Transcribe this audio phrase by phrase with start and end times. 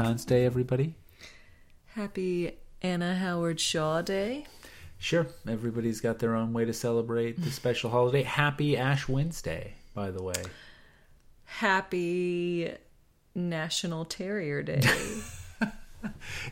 [0.00, 0.94] Valentine's Day, everybody.
[1.94, 4.46] Happy Anna Howard Shaw Day.
[4.98, 8.22] Sure, everybody's got their own way to celebrate the special holiday.
[8.22, 10.42] Happy Ash Wednesday, by the way.
[11.44, 12.72] Happy
[13.34, 14.80] National Terrier Day.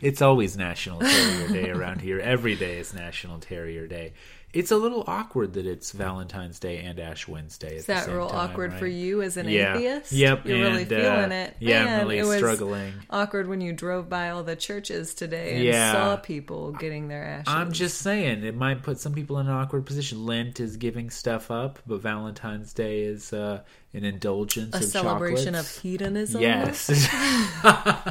[0.01, 2.19] It's always National Terrier Day around here.
[2.19, 4.13] Every day is National Terrier Day.
[4.51, 7.67] It's a little awkward that it's Valentine's Day and Ash Wednesday.
[7.67, 8.79] At Is that real time, awkward right?
[8.79, 9.75] for you as an Yeah.
[9.75, 10.11] atheist?
[10.11, 11.55] Yep, You're really and, uh, feeling it.
[11.59, 12.93] yeah, I'm really it was struggling.
[13.11, 15.91] Awkward when you drove by all the churches today and Yeah.
[15.91, 17.45] saw people getting their ashes.
[17.53, 20.25] I'm just saying it might put some people in an awkward position.
[20.25, 23.61] Lent is giving stuff up, but Valentine's Day is uh,
[23.93, 25.77] an indulgence a celebration chocolates.
[25.77, 26.41] of hedonism.
[26.41, 26.89] Yes.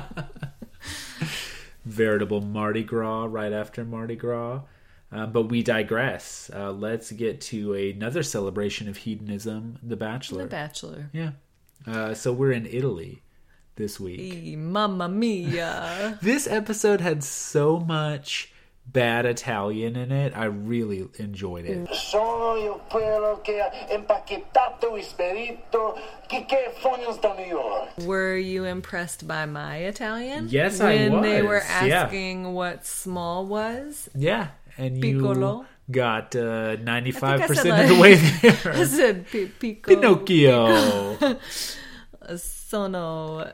[1.85, 4.61] Veritable Mardi Gras right after Mardi Gras.
[5.11, 6.51] Um, but we digress.
[6.55, 10.43] Uh, let's get to another celebration of hedonism, The Bachelor.
[10.43, 11.11] The Bachelor.
[11.13, 11.31] yeah.
[11.87, 13.23] Uh, so we're in Italy
[13.77, 14.59] this week.
[14.59, 16.19] Mamma mia.
[16.23, 18.53] This episode had so much
[18.85, 20.37] bad Italian in it.
[20.37, 21.89] I really enjoyed it.
[21.95, 27.91] Sono io quello che ha impacchettato e spedito Chicche Fonions da New York.
[28.05, 30.49] Were you impressed by my Italian?
[30.49, 31.11] Yes, I was.
[31.13, 32.03] when they were was, yeah.
[32.03, 34.09] asking what small was.
[34.15, 35.67] Yeah, and Piccolo.
[35.89, 38.13] you got uh, 95% of the way
[38.43, 38.87] I there.
[38.87, 41.39] said pi- pico, Pinocchio.
[42.37, 43.53] sono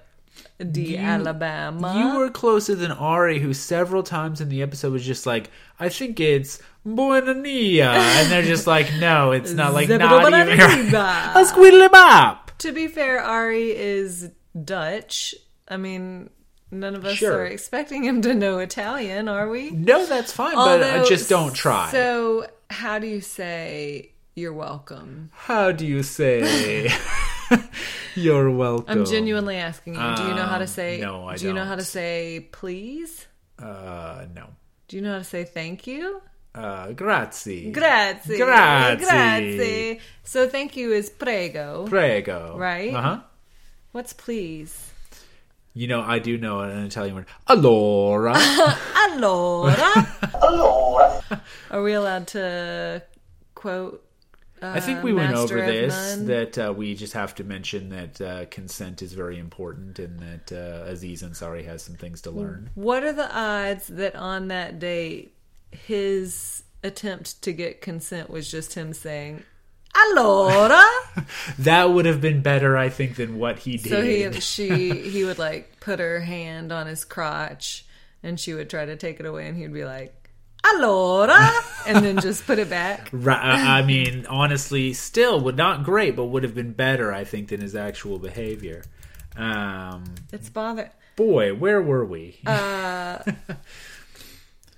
[0.58, 1.94] di You- Alabama.
[1.96, 5.50] You were closer than Ari, who several times in the episode was just like,
[5.80, 7.86] I think it's Buonania.
[7.94, 10.56] And they're just like, no, it's not like, not even.
[10.58, 11.32] Zebra-ba-da-ba-da-ba.
[11.40, 12.38] A squiddly.
[12.58, 14.30] To be fair, Ari is
[14.64, 15.34] Dutch.
[15.68, 16.30] I mean,
[16.70, 17.38] none of us Sure.
[17.42, 19.70] are expecting him to know Italian, are we?
[19.70, 21.90] No, that's fine, but uh, Although- just don't try.
[21.90, 25.30] So, how do you say you're welcome?
[25.32, 26.90] How do you say
[28.14, 28.98] you're welcome?
[29.00, 30.00] I'm genuinely asking you.
[30.16, 30.98] Do you know how to Um, say?
[31.00, 33.26] no, I Do you know how to say please?
[33.58, 34.48] Uh, no.
[34.88, 36.20] Do you know how to say thank you?
[36.54, 37.72] Uh, grazie.
[37.72, 38.36] Grazie.
[38.36, 39.04] Grazie.
[39.04, 40.00] Grazie.
[40.22, 41.86] So thank you is prego.
[41.88, 42.56] Prego.
[42.56, 42.94] Right?
[42.94, 43.20] Uh huh.
[43.92, 44.90] What's please?
[45.76, 47.26] You know, I do know an Italian word.
[47.48, 48.32] Allora.
[48.94, 50.06] Allora.
[50.40, 51.40] Allora,
[51.70, 53.02] Are we allowed to
[53.56, 54.00] quote?
[54.62, 56.26] Uh, I think we went over this None?
[56.26, 60.52] that uh, we just have to mention that uh, consent is very important and that
[60.52, 62.70] uh, Aziz Ansari has some things to learn.
[62.74, 65.34] What are the odds that on that date,
[65.72, 69.42] his attempt to get consent was just him saying,
[69.96, 70.84] Allora?
[71.60, 73.88] That would have been better, I think, than what he did.
[73.90, 77.84] so he, she, he would like put her hand on his crotch
[78.22, 80.12] and she would try to take it away and he'd be like,
[80.64, 81.38] Allora?
[81.86, 83.08] And then just put it back.
[83.12, 87.48] Ri- I mean, honestly, still would not great, but would have been better, I think,
[87.48, 88.82] than his actual behavior.
[89.36, 90.90] Um, It's bother.
[91.16, 92.40] boy, where were we?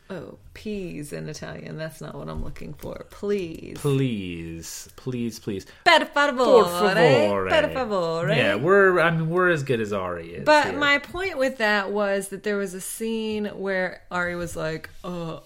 [0.09, 1.77] Oh, peas in Italian.
[1.77, 3.07] That's not what I'm looking for.
[3.11, 3.77] Please.
[3.79, 5.67] please, please, please.
[5.85, 6.45] Per favore.
[6.45, 7.49] Por favore.
[7.49, 8.29] Per favore.
[8.29, 9.01] Yeah, we're.
[9.01, 10.45] I mean, we're as good as Ari is.
[10.45, 10.79] But here.
[10.79, 15.41] my point with that was that there was a scene where Ari was like, "Uh,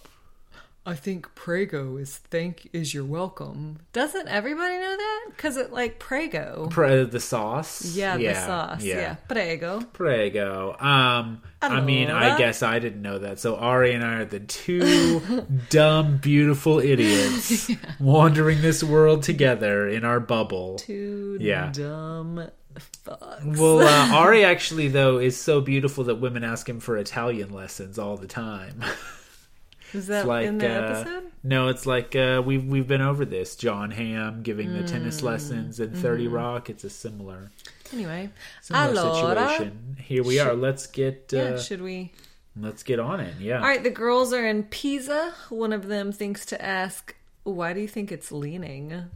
[0.90, 5.26] I think prego is thank is your welcome." Doesn't everybody know that?
[5.30, 6.68] Because it like prego.
[6.70, 7.94] Pre- the sauce.
[7.96, 8.82] yeah, the sauce.
[8.82, 9.14] Yeah.
[9.28, 9.80] prego.
[9.92, 10.76] Prego.
[10.78, 13.38] Um, I mean, I guess I didn't know that.
[13.38, 15.20] So Ari and I are the two
[15.70, 17.70] dumb, beautiful idiots
[18.00, 20.76] wandering this world together in our bubble.
[20.78, 21.70] Two Yeah.
[21.72, 22.48] dumb
[23.04, 23.58] fucks.
[23.58, 27.98] Well, uh, Ari actually though is so beautiful that women ask him for Italian lessons
[27.98, 28.82] all the time.
[29.92, 31.32] Is that it's like in the uh, episode?
[31.42, 33.56] no, it's like uh, we've we've been over this.
[33.56, 34.88] Jon Hamm giving the Mm.
[34.88, 36.34] tennis lessons in Thirty Mm-hmm.
[36.34, 36.70] Rock.
[36.70, 37.50] It's a similar
[37.92, 38.30] Anyway,
[38.62, 39.96] similar allora, situation.
[39.98, 40.54] Here we are.
[40.54, 42.12] Let's get uh, should we?
[42.56, 43.34] let's get on it.
[43.40, 43.56] Yeah.
[43.56, 45.34] All right, the girls are in Pisa.
[45.48, 49.06] One of them thinks to ask, "Why do you think it's leaning?"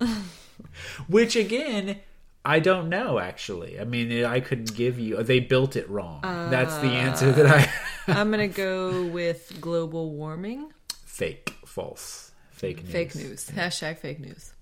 [1.08, 2.00] Which again,
[2.44, 3.18] I don't know.
[3.18, 5.22] Actually, I mean, I couldn't give you.
[5.22, 6.20] They built it wrong.
[6.22, 7.70] That's the uh, answer that I.
[8.12, 10.72] I'm gonna go with global warming.
[11.06, 12.92] Fake, false, fake news.
[12.92, 13.46] Fake news.
[13.50, 14.52] Hashtag fake news.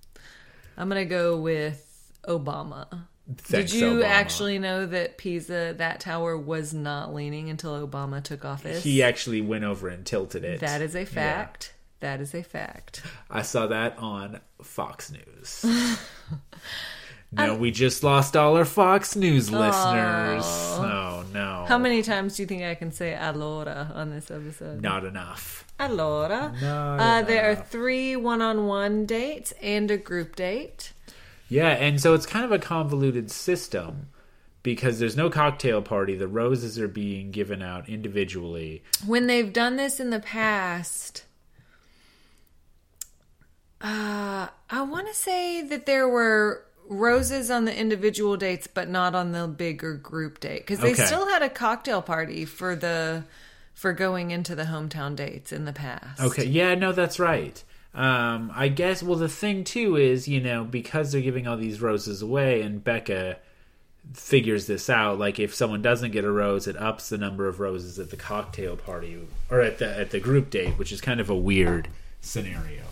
[0.77, 3.07] I'm gonna go with Obama.
[3.37, 4.05] Thanks, Did you Obama.
[4.05, 8.83] actually know that Pisa, that tower, was not leaning until Obama took office?
[8.83, 10.61] He actually went over and tilted it.
[10.61, 11.75] that is a fact.
[12.01, 13.03] That is a fact.
[13.31, 15.65] I saw that on Fox News.
[17.33, 20.45] no, we just lost all our Fox News listeners.
[20.45, 21.65] Oh no.
[21.67, 24.83] How many times do you think I can say allora on this episode?
[24.83, 25.65] Not enough.
[25.81, 26.53] Allora.
[26.61, 30.93] Not Uh, there are three one-on-one dates and a group date.
[31.49, 34.09] Yeah, and so it's kind of a convoluted system
[34.63, 36.15] because there's no cocktail party.
[36.15, 38.83] The roses are being given out individually.
[39.07, 41.25] when they've done this in the past
[43.81, 49.15] uh i want to say that there were roses on the individual dates but not
[49.15, 51.05] on the bigger group date because they Okay.
[51.05, 53.25] still had a cocktail party for the
[53.75, 57.63] for going into the hometown dates in the past Okay, yeah, no, that's right.
[57.95, 59.03] Um, I guess.
[59.03, 62.83] Well, the thing too is, you know, because they're giving all these roses away, and
[62.83, 63.37] Becca
[64.15, 65.19] figures this out.
[65.19, 68.17] Like, if someone doesn't get a rose, it ups the number of roses at the
[68.17, 69.19] cocktail party
[69.51, 71.89] or at the at the group date, which is kind of a weird
[72.23, 72.83] scenario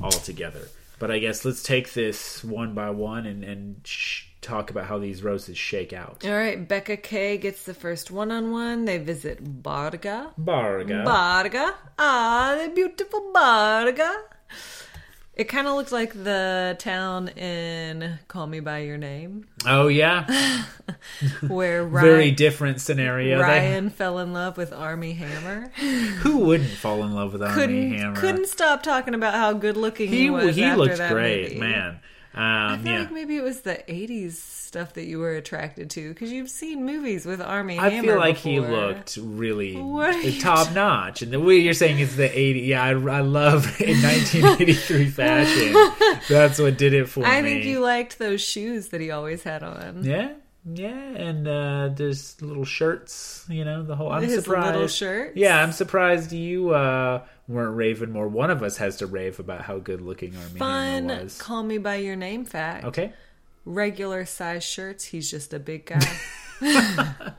[0.00, 0.68] altogether.
[1.00, 4.98] But I guess let's take this one by one and and sh- talk about how
[4.98, 6.24] these roses shake out.
[6.24, 11.02] all right becca k gets the first one-on-one they visit barga Barga.
[11.04, 11.74] Barga.
[11.98, 14.12] Ah, the beautiful Barga.
[15.40, 20.64] It kind of looks like the town in Call Me By Your Name, oh yeah,
[21.48, 23.38] where very different scenario.
[23.38, 25.70] They- Ryan fell in love with Armie Hammer.
[26.18, 28.16] who wouldn't fall in love with Armie Couldn't Hammer?
[28.16, 30.56] couldn't stop talking about how good looking he, he was.
[30.56, 31.60] he looked that great, movie.
[31.60, 32.00] man.
[32.32, 35.90] I Um, feel yeah, like maybe it was the '80s stuff that you were attracted
[35.90, 38.08] to because you've seen movies with Armie I Hammer.
[38.12, 41.98] feel like he looked really What are you top notch, and the way you're saying
[41.98, 42.66] it's the '80s.
[42.68, 45.74] Yeah, I, I love in 1983 fashion.
[46.28, 47.48] That's what did it for I me.
[47.48, 50.04] I think you liked those shoes that he always had on.
[50.04, 50.30] Yeah,
[50.64, 53.44] yeah, and uh, there's little shirts.
[53.48, 54.10] You know, the whole.
[54.12, 54.72] I'm His surprised.
[54.72, 55.36] little shirts?
[55.36, 58.28] Yeah, I'm surprised you uh, weren't raving more.
[58.28, 61.06] One of us has to rave about how good looking Armie Fun.
[61.08, 61.38] Was.
[61.38, 62.84] Call me by your name fact.
[62.84, 63.12] Okay.
[63.64, 65.04] regular size shirts.
[65.04, 66.00] He's just a big guy.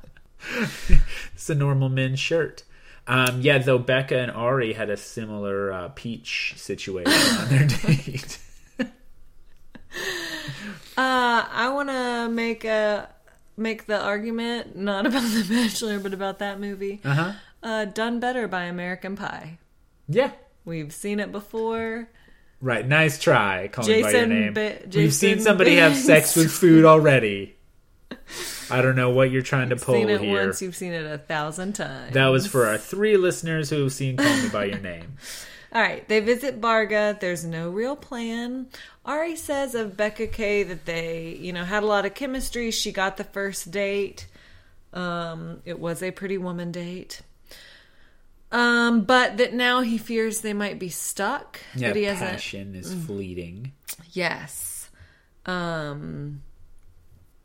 [1.35, 2.63] It's a normal men's shirt.
[3.07, 8.39] Um, yeah, though Becca and Ari had a similar uh, peach situation on their date.
[10.97, 13.09] uh, I want to make a
[13.57, 16.99] make the argument not about The Bachelor, but about that movie.
[17.03, 17.33] Uh-huh.
[17.63, 19.57] Uh, Done better by American Pie.
[20.07, 20.31] Yeah.
[20.65, 22.07] We've seen it before.
[22.59, 22.87] Right.
[22.87, 23.67] Nice try.
[23.67, 24.53] Call me by your name.
[24.53, 27.55] Ba- We've seen Jason somebody have sex with food already.
[28.69, 30.45] I don't know what you're trying to pull seen it here.
[30.47, 30.61] once.
[30.61, 32.13] You've seen it a thousand times.
[32.13, 35.17] That was for our three listeners who have seen Call Me by Your Name.
[35.73, 37.17] All right, they visit Barga.
[37.19, 38.67] There's no real plan.
[39.05, 42.71] Ari says of Becca K that they, you know, had a lot of chemistry.
[42.71, 44.27] She got the first date.
[44.93, 47.21] Um, it was a pretty woman date.
[48.51, 51.59] Um, but that now he fears they might be stuck.
[51.75, 52.31] Yeah, that he hasn't.
[52.31, 53.71] passion is fleeting.
[54.11, 54.89] Yes.
[55.45, 56.43] Um,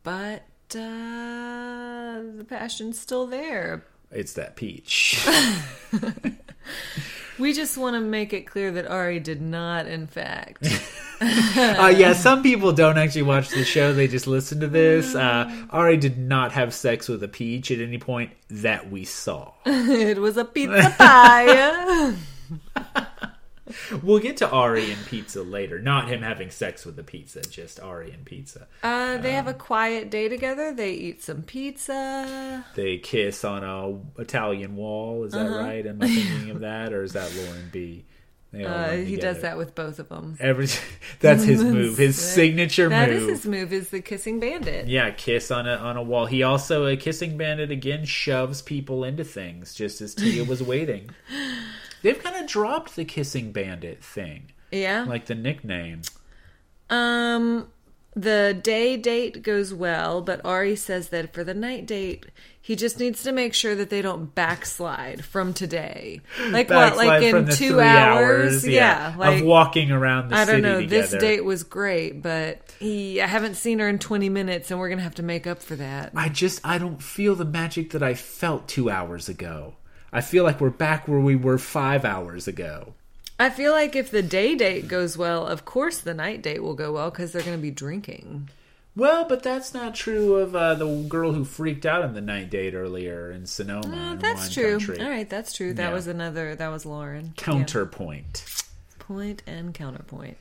[0.02, 0.42] but
[0.74, 3.84] uh, the passion's still there.
[4.10, 5.24] It's that peach.
[7.38, 10.66] We just want to make it clear that Ari did not, in fact.
[11.20, 15.14] uh, yeah, some people don't actually watch the show; they just listen to this.
[15.14, 19.52] Uh, Ari did not have sex with a peach at any point that we saw.
[19.64, 22.14] it was a pizza pie.
[24.02, 25.80] We'll get to Ari and pizza later.
[25.80, 28.66] Not him having sex with the pizza, just Ari and pizza.
[28.82, 30.72] Uh, they have a quiet day together.
[30.72, 32.64] They eat some pizza.
[32.74, 35.24] They kiss on a Italian wall.
[35.24, 35.58] Is that Uh-huh.
[35.58, 35.86] right?
[35.86, 38.04] Am I thinking of that, or is that Lauren B?
[38.54, 40.36] Uh, he does that with both of them.
[40.40, 40.66] Every
[41.20, 43.22] that's his move, his signature That move.
[43.24, 43.70] is his move.
[43.72, 44.86] Is the kissing bandit?
[44.86, 46.24] Yeah, kiss on a on a wall.
[46.24, 51.10] He also a kissing bandit again shoves people into things just as Tia was waiting.
[52.02, 55.04] They've kind of dropped the kissing bandit thing, Yeah.
[55.08, 56.02] like the nickname.
[56.90, 57.68] Um,
[58.14, 62.26] the day date goes well, but Ari says that for the night date,
[62.62, 66.20] he just needs to make sure that they don't backslide from today.
[66.48, 66.96] Like what?
[66.96, 68.66] Like in two three hours?
[68.66, 69.14] Yeah.
[69.18, 70.80] like of walking around the I don't know.
[70.80, 71.06] together.
[71.08, 74.88] This date was great, but he I haven't seen her in 20 minutes, and we're
[74.88, 76.12] gonna have to make up for that.
[76.16, 79.74] I just I don't feel the magic that I felt two hours ago.
[80.12, 82.94] I feel like we're back where we were five hours ago.
[83.38, 86.74] I feel like if the day date goes well, of course the night date will
[86.74, 88.48] go well because they're going to be drinking.
[88.94, 92.48] Well, but that's not true of uh, the girl who freaked out on the night
[92.48, 94.12] date earlier in Sonoma.
[94.12, 94.78] Uh, that's true.
[94.78, 95.00] Country.
[95.02, 95.74] All right, that's true.
[95.74, 95.92] That Yeah.
[95.94, 96.54] was another.
[96.54, 97.34] That was Lauren.
[97.36, 97.44] Yeah.
[97.44, 98.44] Counterpoint.
[98.98, 100.38] Point and counterpoint.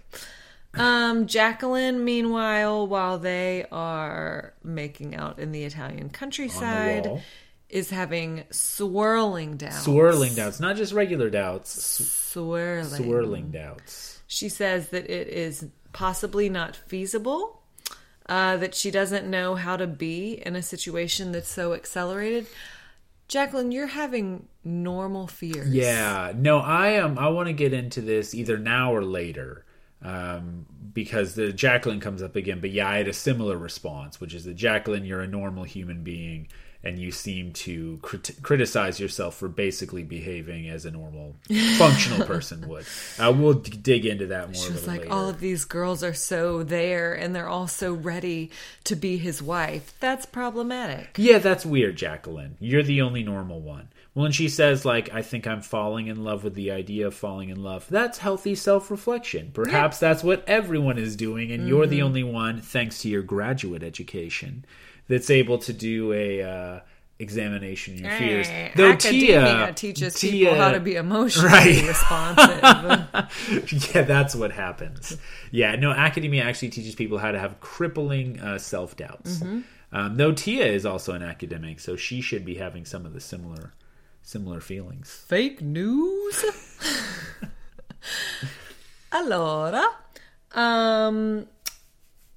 [0.73, 7.21] Um, Jacqueline, meanwhile, while they are making out in the Italian countryside, wall.
[7.69, 9.83] Is having swirling doubts.
[9.83, 11.71] Swirling doubts, not just regular doubts.
[11.71, 12.85] Swirling.
[12.85, 14.21] swirling doubts.
[14.27, 17.61] She says that it is possibly not feasible,
[18.27, 22.47] uh, that she doesn't know how to be in a situation that's so accelerated.
[23.27, 25.73] Jacqueline, you're having normal fears.
[25.73, 27.17] Yeah, no, I am.
[27.17, 29.65] I want to get into this either now or later.
[30.01, 32.59] um, because the Jacqueline comes up again.
[32.61, 36.03] But yeah, I had a similar response, which is that Jacqueline, you're a normal human
[36.03, 36.47] being,
[36.85, 41.35] and you seem to crit- criticize yourself for basically behaving as a normal,
[41.77, 42.85] functional person would.
[43.19, 44.53] Uh, we'll d- dig into that more.
[44.63, 45.11] She was like, later.
[45.11, 48.51] all of these girls are so there and they're all so ready
[48.83, 49.95] to be his wife.
[49.99, 51.15] That's problematic.
[51.17, 52.55] Yeah, that's weird, Jacqueline.
[52.59, 53.89] You're the only normal one.
[54.13, 57.13] Well, and she says, like, I think I'm falling in love with the idea of
[57.15, 57.85] falling in love.
[57.89, 59.51] That's healthy self reflection.
[59.53, 61.89] Perhaps that's what everyone is doing, and you're Mm-hmm.
[61.91, 64.63] the only one, thanks to your graduate education,
[65.07, 66.79] that's able to do a uh,
[67.19, 68.47] examination in your fears.
[68.49, 71.87] Eh, Though Academia Tia teaches Tia- people how to be emotionally Right.
[71.87, 72.61] responsive.
[73.95, 75.17] yeah, that's what happens.
[75.51, 79.37] Yeah, no, academia actually teaches people how to have crippling uh, self doubts.
[79.39, 79.59] Mm-hmm.
[79.91, 83.21] Um, though Tia is also an academic, so she should be having some of the
[83.21, 83.71] similar
[84.23, 85.09] similar feelings.
[85.27, 86.43] Fake news.
[89.11, 89.85] allora,
[90.53, 91.45] um,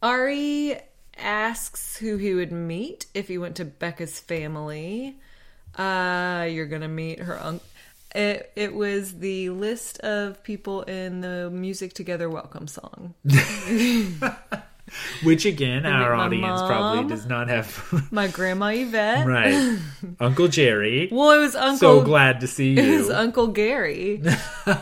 [0.03, 0.77] Ari
[1.19, 5.17] asks who he would meet if he went to Becca's family.
[5.77, 7.67] Uh, you're gonna meet her uncle.
[8.15, 13.15] It, it was the list of people in the Music Together Welcome song.
[15.23, 18.09] Which again, our my audience probably does not have.
[18.11, 19.27] My grandma Yvette.
[19.27, 19.79] right,
[20.21, 21.11] Uncle Jerry.
[21.13, 21.77] Well, it was Uncle.
[21.77, 22.81] so glad to see you.
[22.81, 23.11] It was.
[23.11, 24.23] Uncle Gary,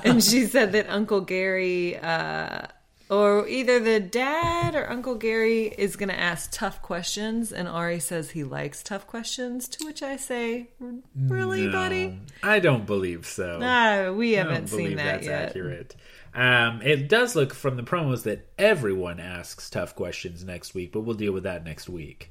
[0.04, 2.66] and she said that Uncle Gary, uh,
[3.08, 8.00] or either the dad or Uncle Gary, is going to ask tough questions, and Ari
[8.00, 9.68] says he likes tough questions.
[9.68, 10.68] To which I say,
[11.16, 12.20] "Really, No, buddy?
[12.42, 13.60] I don't believe so.
[13.62, 15.96] Ah, we haven't seen that that's yet." accurate.
[16.34, 21.00] Um, it does look from the promos that everyone asks tough questions next week, but
[21.00, 22.30] we'll deal with that next week.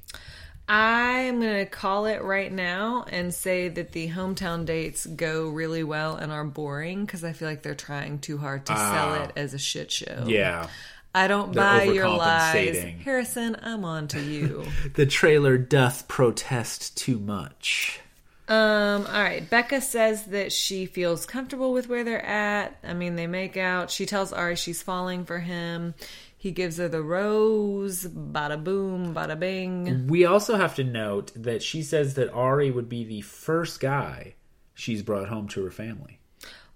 [0.68, 5.84] I'm going to call it right now and say that the hometown dates go really
[5.84, 9.22] well and are boring because I feel like they're trying too hard to sell Ah.
[9.24, 10.24] it as a shit show.
[10.26, 10.66] Yeah.
[11.14, 12.76] I don't They're buy your lies.
[13.04, 14.64] Harrison, I'm on to you.
[14.94, 18.00] The trailer doth protest too much.
[18.48, 19.48] um, all right.
[19.48, 22.76] Becca says that she feels comfortable with where they're at.
[22.84, 23.90] I mean, they make out.
[23.90, 25.94] She tells Ari she's falling for him.
[26.38, 28.04] He gives her the rose.
[28.04, 30.06] Bada boom, bada bing.
[30.06, 34.34] We also have to note that she says that Ari would be the first guy
[34.74, 36.20] she's brought home to her family.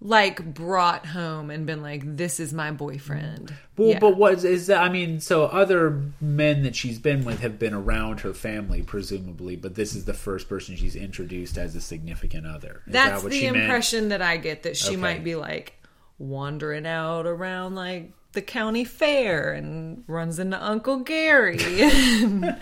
[0.02, 3.99] Like brought home and been like, "This is my boyfriend." Well, Yeah.
[3.99, 4.83] but what is that?
[4.83, 9.57] I mean, so other men that she's been with have been around her family, presumably,
[9.57, 12.81] but this is the first person she's introduced as a significant other.
[12.87, 13.59] Is That's that what the she meant?
[13.64, 14.97] impression that I get that she Okay.
[14.97, 15.75] might be like
[16.19, 22.56] wandering out around like the county fair and runs into Uncle Gary and,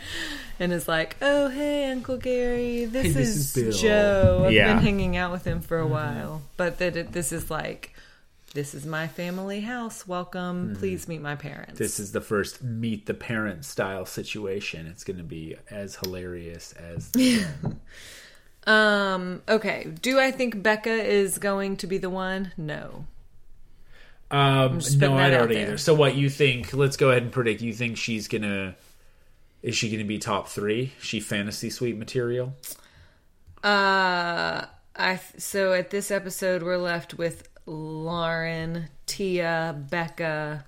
[0.59, 4.45] and is like, "Oh, hey, Uncle Gary, this, Hey, this is, is Joe.
[4.47, 4.69] I've Yeah.
[4.69, 4.77] Mm-hmm.
[4.77, 7.95] been hanging out with him for a while, but that it, this is like."
[8.55, 10.09] This is my family house.
[10.09, 10.75] Welcome.
[10.79, 11.73] Please meet my parents.
[11.73, 11.83] Mm-hmm.
[11.83, 14.87] This is the first meet the parent style situation.
[14.87, 17.13] It's going to be as hilarious as.
[18.67, 19.43] um.
[19.49, 19.85] Okay.
[20.01, 22.53] Do I think Becca is going to be the one?
[22.57, 23.05] No.
[24.31, 25.63] Um, no, I don't there.
[25.63, 25.79] either.
[25.79, 26.75] So, what you think?
[26.75, 27.63] Let's go ahead and predict.
[27.63, 28.77] You think she's gonna?
[29.63, 30.93] Is she gonna be top three?
[31.01, 32.55] She fantasy suite material?
[33.65, 40.65] Uh, I so at this episode we're left with Lauren, Tia, Becca,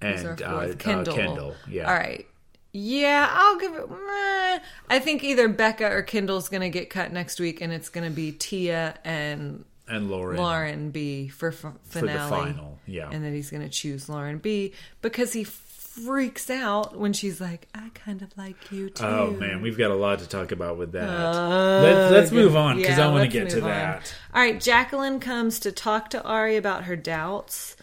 [0.00, 1.14] and uh, uh, Kendall.
[1.14, 1.56] Kendall.
[1.68, 1.88] Yeah.
[1.88, 2.26] All right.
[2.72, 3.88] Yeah, I'll give it.
[3.88, 4.58] meh.
[4.90, 8.32] I think either Becca or Kendall's gonna get cut next week, and it's gonna be
[8.32, 10.38] Tia and And Lauren.
[10.38, 12.14] Lauren B for f- for finale.
[12.18, 12.78] the final.
[12.86, 13.10] Yeah.
[13.10, 14.72] and then he's gonna choose Lauren B
[15.02, 19.62] because he freaks out when she's like, "I kind of like you too." Oh man,
[19.62, 21.08] we've got a lot to talk about with that.
[21.08, 23.68] Uh, let's let's move on because Yeah, I want to get to on.
[23.68, 27.76] that All right, Jacqueline comes to talk to Ari about her doubts,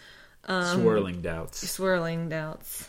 [0.44, 1.68] Um, swirling doubts.
[1.70, 2.88] swirling doubts.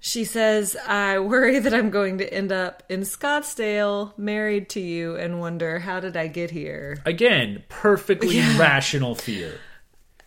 [0.00, 5.16] She says, I worry that I'm going to end up in Scottsdale, married to you,
[5.16, 6.98] and wonder, how did I get here?
[7.04, 9.54] Again, perfectly rational fear.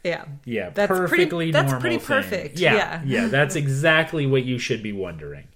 [0.04, 0.25] Yeah.
[0.46, 1.82] Yeah, That's pretty- perfectly that's normal.
[1.82, 2.06] pretty thing.
[2.08, 3.01] perfect, Yeah, yeah.
[3.06, 5.48] yeah, that's exactly what you should be wondering.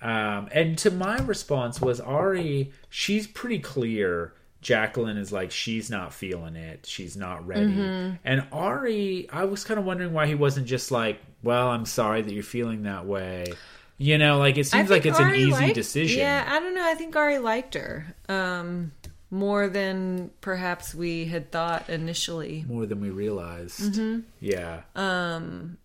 [0.00, 2.70] Um, and to my response was Ari.
[2.90, 4.34] She's pretty clear.
[4.62, 6.86] Jacqueline is like she's not feeling it.
[6.86, 7.66] She's not ready.
[7.66, 8.14] Mm-hmm.
[8.24, 12.22] And Ari, I was kind of wondering why he wasn't just like, "Well, I'm sorry
[12.22, 13.52] that you're feeling that way."
[13.98, 16.20] You know, like it seems like it's an easy liked- decision.
[16.20, 16.84] Yeah, I don't know.
[16.88, 18.92] I think Ari liked her um,
[19.30, 22.64] more than perhaps we had thought initially.
[22.66, 23.80] more than we realized.
[23.80, 24.20] Mm-hmm.
[24.40, 24.82] Yeah.
[24.96, 25.76] Um,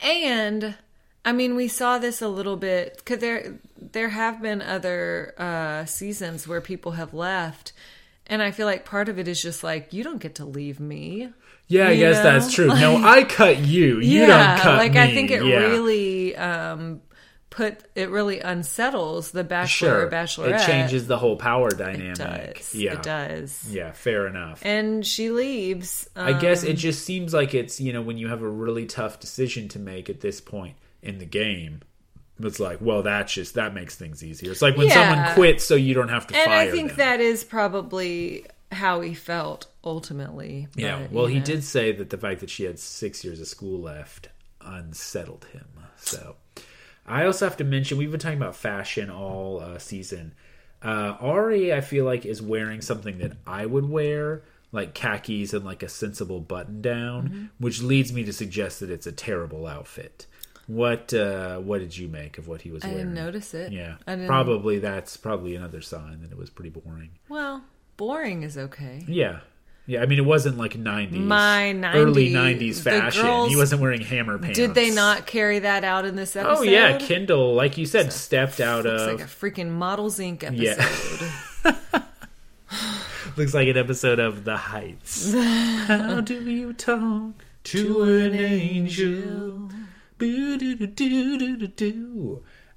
[0.00, 0.74] and
[1.24, 5.84] I mean, we saw this a little bit because there there have been other uh,
[5.84, 7.72] seasons where people have left,
[8.26, 10.80] and I feel like part of it is just like you don't get to leave
[10.80, 11.28] me.
[11.68, 12.22] Yeah, I guess know?
[12.24, 12.66] that's true.
[12.66, 14.00] no, I cut you.
[14.00, 15.00] You don't cut like me.
[15.00, 15.58] I think it Yeah.
[15.58, 17.00] really um,
[17.50, 20.60] put it really unsettles the bachelor sure or bachelorette.
[20.60, 22.16] It changes the whole power It dynamic.
[22.56, 22.74] does.
[22.74, 23.68] Yeah, It does.
[23.70, 24.60] yeah, fair enough.
[24.64, 26.10] And she leaves.
[26.16, 28.86] I guess um, it just seems like it's you know when you have a really
[28.86, 31.80] tough decision to make at this point in the game.
[32.40, 34.50] It's like, well, that's just that makes things easier.
[34.52, 34.94] It's like when Yeah.
[34.94, 36.96] someone quits, so you don't have to and fire I think them.
[36.98, 40.66] that is probably how he felt ultimately.
[40.74, 41.44] Yeah, well, he know.
[41.44, 44.28] did say that the fact that she had six years of school left
[44.60, 45.66] unsettled him.
[45.96, 46.36] So,
[47.06, 50.34] I also have to mention we've been talking about fashion all uh, season.
[50.82, 54.42] Uh, Ari, I feel like, is wearing something that I would wear,
[54.72, 57.44] like khakis and like a sensible button down, Mm-hmm.
[57.58, 60.26] which leads me to suggest that it's a terrible outfit.
[60.72, 62.98] What uh, what did you make of what he was I wearing?
[63.08, 63.72] didn't notice it.
[63.72, 67.10] Yeah, I didn't, probably that's probably another sign that it was pretty boring.
[67.28, 67.62] Well,
[67.96, 69.04] boring is okay.
[69.06, 69.40] Yeah.
[69.84, 71.10] Yeah, I mean, it wasn't like 90s.
[71.12, 73.22] My 90s Early 90s the fashion.
[73.24, 74.56] girls- he wasn't wearing hammer pants.
[74.56, 76.60] Did they not carry that out in this episode?
[76.60, 76.98] Oh, yeah.
[76.98, 79.08] Kendall, like you said, stepped out Looks of.
[79.08, 80.48] like a freaking Models Inc.
[80.56, 80.76] Yeah.
[80.78, 82.02] episode.
[83.36, 85.32] looks like an episode of The Heights.
[85.88, 87.32] How do you talk
[87.64, 89.68] to an angel?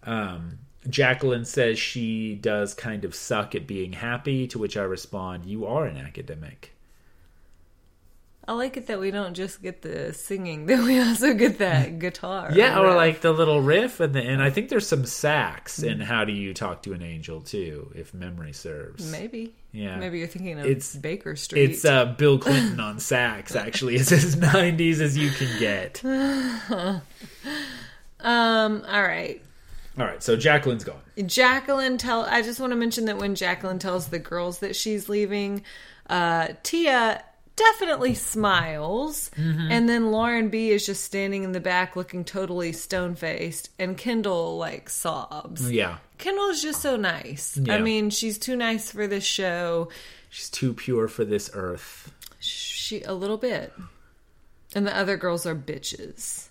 [0.03, 0.59] Um,
[0.89, 5.65] Jacqueline says she does kind of suck at being happy, to which I respond, You
[5.65, 6.71] are an academic.
[8.47, 11.97] I like it that we don't just get the singing, that we also get that
[11.99, 12.51] guitar.
[12.53, 15.99] Yeah, or like the little riff, and the, and I think there's some sax in
[15.99, 19.11] "How Do You Talk to an Angel" too, if memory serves.
[19.11, 19.55] maybe.
[19.71, 19.97] Yeah.
[19.97, 21.71] Maybe you're thinking of It's- Baker Street.
[21.71, 23.55] It's uh, Bill Clinton on sax.
[23.55, 26.03] Actually, it's as '90s as you can get.
[28.25, 28.84] Um.
[28.88, 29.41] All right.
[29.98, 31.00] All right, so Jacqueline's gone.
[31.25, 32.24] Jacqueline tell.
[32.24, 35.63] I just want to mention that when Jacqueline tells the girls that she's leaving,
[36.10, 37.24] uh, Tia
[37.55, 39.72] definitely smiles, Mm-hmm.
[39.72, 43.98] and then Lauren B is just standing in the back looking totally stone faced, and
[43.98, 45.71] Kendall like sobs.
[45.71, 47.56] Yeah, Kendall's just so nice.
[47.56, 47.76] Yeah.
[47.76, 49.88] I mean, she's too nice for this show.
[50.30, 52.12] she's too pure for this earth.
[52.41, 53.71] She a little bit,
[54.76, 56.49] and the other girls are bitches.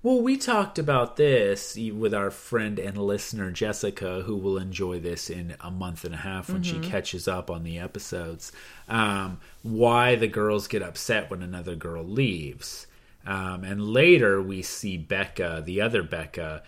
[0.00, 5.28] Well, we talked about this with our friend and listener Jessica, who will enjoy this
[5.28, 8.52] in a month and a half when she catches up on the episodes.
[8.88, 12.86] Um, why the girls get upset when another girl leaves.
[13.26, 16.62] Um, and later we see Becca, the other Becca,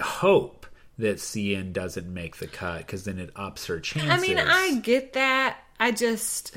[0.00, 0.64] hope
[0.98, 4.10] that Seinne doesn't make the cut because then it ups her chances.
[4.10, 5.58] I mean, I get that.
[5.80, 6.56] I just,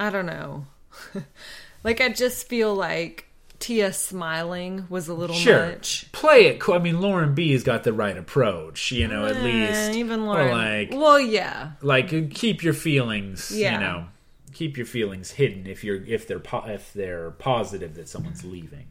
[0.00, 0.66] I don't know.
[1.84, 3.29] like, I just feel like
[3.60, 5.66] Tia smiling was a little Sure.
[5.66, 6.10] much.
[6.12, 6.74] Play it cool.
[6.74, 9.96] I mean, Lauren B has got the right approach, you know, at Eh, least.
[9.98, 13.74] even Or like, well, yeah, like keep your feelings Yeah.
[13.74, 14.04] you know
[14.52, 18.88] keep your feelings hidden if you're if they're po- if they're positive that someone's leaving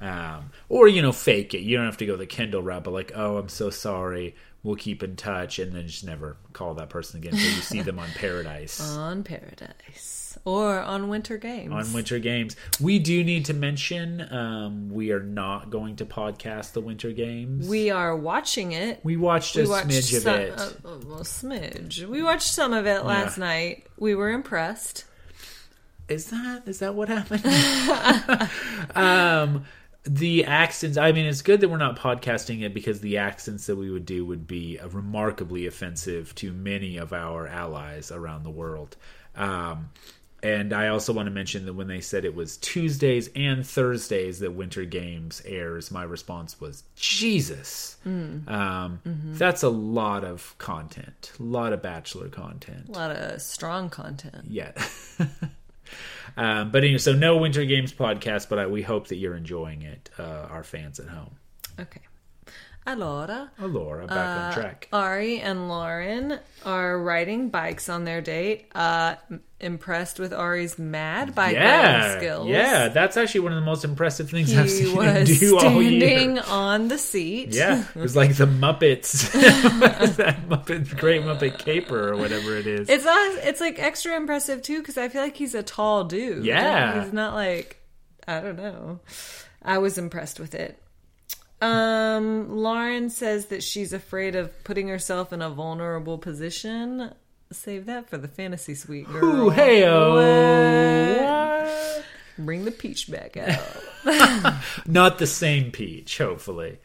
[0.00, 2.92] um or you know fake it you don't have to go the kendall route but
[2.92, 6.88] like oh i'm so sorry we'll keep in touch and then just never call that
[6.88, 11.72] person again until you see them on paradise on Paradise or on Winter Games.
[11.72, 16.72] on winter games we do need to mention um we are not going to podcast
[16.72, 19.00] the winter games we are watching it.
[19.02, 20.70] we watched a We watched smidge of it uh,
[21.06, 22.04] well, smidge.
[22.06, 23.44] We watched some of it last Yeah.
[23.44, 23.86] night.
[23.98, 25.04] We were impressed.
[26.08, 27.44] Is that is that what happened?
[28.94, 29.64] um
[30.04, 33.76] the accents I mean it's good that we're not podcasting it because the accents that
[33.76, 38.96] we would do would be remarkably offensive to many of our allies around the world.
[39.36, 39.90] Um
[40.42, 44.38] and I also want to mention that when they said it was Tuesdays and Thursdays
[44.40, 47.96] that Winter Games airs, my response was Jesus.
[48.48, 52.88] Um, That's a lot of content, a lot of Bachelor content.
[52.88, 54.46] A lot of strong content.
[54.48, 54.72] Yeah.
[56.36, 59.82] um, but anyway, so no Winter Games podcast, but I, we hope that you're enjoying
[59.82, 61.36] it, uh, our fans at home.
[61.78, 62.00] Okay.
[62.86, 63.50] Allora.
[63.60, 64.88] Laura, back on track.
[64.92, 68.66] Ari and Lauren are riding bikes on their date.
[68.74, 69.16] Uh,
[69.60, 72.48] impressed with Ari's mad bike riding yeah, skills.
[72.48, 75.54] yeah, that's actually one of the most impressive things I've He seen him was do
[75.56, 77.54] all standing on the seat.
[77.54, 79.30] Yeah, it was like the Muppets,
[80.16, 82.88] that Muppet, Great Muppet Caper or whatever it is.
[82.88, 86.44] It's not, it's like extra impressive too because I feel like he's a tall dude.
[86.44, 87.04] Yeah.
[87.04, 87.76] he's not like
[88.26, 89.00] I don't know.
[89.62, 90.80] I was impressed with it.
[91.60, 97.12] Um, Lauren says that she's afraid of putting herself in a vulnerable position.
[97.52, 99.24] Save that for the fantasy suite, girl.
[99.24, 99.82] Ooh, hey
[101.22, 102.04] What?
[102.38, 104.54] Bring the peach back out.
[104.86, 106.78] Not the same peach, hopefully.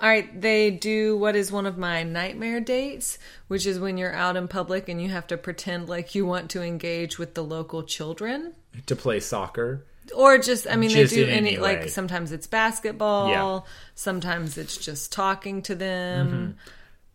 [0.00, 4.14] All right, they do what is one of my nightmare dates, which is when you're
[4.14, 7.42] out in public and you have to pretend like you want to engage with the
[7.42, 8.54] local children.
[8.86, 9.84] To play soccer.
[10.14, 13.38] Or just I mean Just they do any any like sometimes it's basketball, Yeah.
[13.40, 13.66] Mm-hmm.
[13.94, 16.56] sometimes it's just talking to them.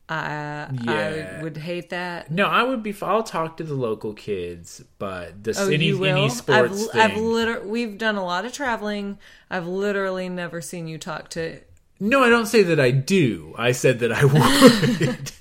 [0.09, 1.37] I Yeah.
[1.39, 2.29] I would hate that.
[2.29, 2.93] No, I would be.
[3.01, 6.17] I'll talk to the local kids, but this Oh, any you will.
[6.17, 7.01] any sports I've, thing.
[7.01, 9.17] I've literally we've done a lot of traveling.
[9.49, 11.59] I've literally never seen you talk to.
[12.05, 13.55] No, I don't say that I do.
[13.57, 15.31] I said that I would.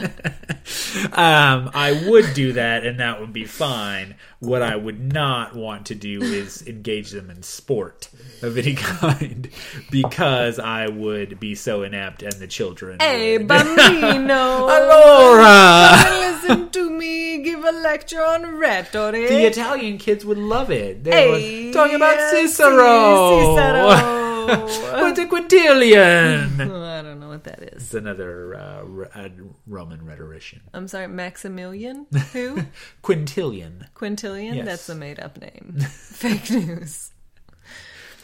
[1.12, 4.14] um, I would do that, and that would be fine.
[4.38, 8.08] What I would not want to do is engage them in sport
[8.42, 9.48] of any kind,
[9.90, 12.98] because I would be so inept, and the children.
[13.00, 13.48] Hey, would.
[13.48, 19.28] bambino, Allora, listen to me give a lecture on rhetoric.
[19.28, 21.02] the Italian kids would love it.
[21.02, 23.56] They Hey, would talk about Cicero.
[23.56, 24.31] Cicero.
[24.46, 26.60] What's a Quintilian?
[26.60, 27.82] Oh, I don't know what that is.
[27.82, 29.28] It's another uh, r- uh,
[29.66, 30.60] Roman rhetorician.
[30.72, 32.06] I'm sorry, Maximilian?
[32.32, 32.64] Who?
[33.02, 33.88] Quintillion.
[33.94, 34.54] Quintillion?
[34.56, 34.66] Yes.
[34.66, 35.76] That's a made up name.
[35.90, 37.10] fake news.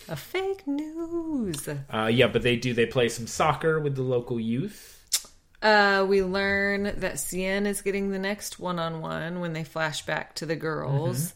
[0.09, 1.69] A fake news.
[1.93, 2.73] Uh, yeah, but they do.
[2.73, 4.95] They play some soccer with the local youth.
[5.61, 10.07] Uh, we learn that Seinne is getting the next one on one when they flash
[10.07, 11.35] back to the girls.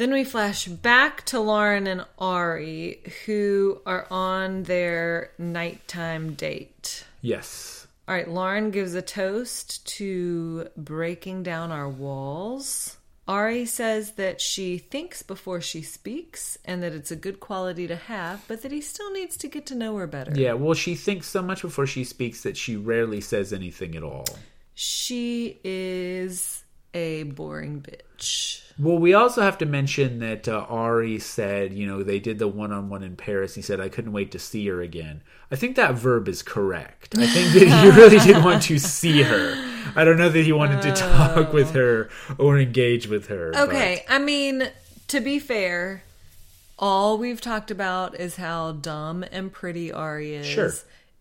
[0.00, 7.04] Then we flash back to Lauren and Ari, who are on their nighttime date.
[7.20, 7.86] Yes.
[8.08, 12.96] All right, Lauren gives a toast to breaking down our walls.
[13.28, 17.96] Ari says that she thinks before she speaks and that it's a good quality to
[17.96, 20.32] have, but that he still needs to get to know her better.
[20.34, 20.54] Yeah.
[20.54, 24.24] Well, she thinks so much before she speaks that she rarely says anything at all.
[24.74, 26.59] She is
[26.94, 28.62] a boring bitch.
[28.78, 32.48] Well, we also have to mention that uh, Ari said, you know, they did the
[32.48, 33.54] one-on-one in Paris.
[33.54, 37.16] He said, "I couldn't wait to see her again." I think that verb is correct.
[37.18, 39.54] I think that he really did want to see her.
[39.94, 43.50] I don't know that he wanted to talk with her or engage with her.
[43.52, 44.70] but- Okay, I mean,
[45.08, 46.04] to be fair,
[46.78, 50.46] all we've talked about is how dumb and pretty Ari is.
[50.46, 50.72] Sure.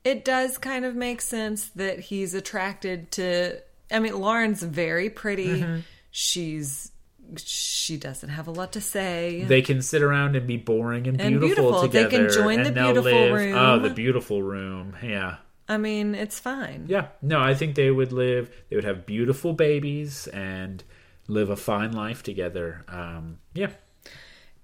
[0.05, 3.59] It does kind of make sense that he's attracted to.
[3.91, 5.61] I mean, Lauren's very pretty.
[5.61, 5.79] Mm-hmm.
[6.11, 6.91] She's
[7.37, 9.43] she doesn't have a lot to say.
[9.47, 11.87] They can sit around and be boring and And beautiful, beautiful.
[11.87, 13.55] They can join the beautiful live- room.
[13.55, 14.95] Oh, the beautiful room.
[15.03, 15.37] Yeah.
[15.67, 16.85] I mean, it's fine.
[16.87, 17.09] Yeah.
[17.21, 20.83] No, I think they would live, they would have beautiful babies and
[21.27, 22.83] live a fine life together.
[22.87, 23.69] Um, yeah.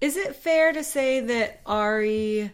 [0.00, 2.52] Is it fair to say that Ari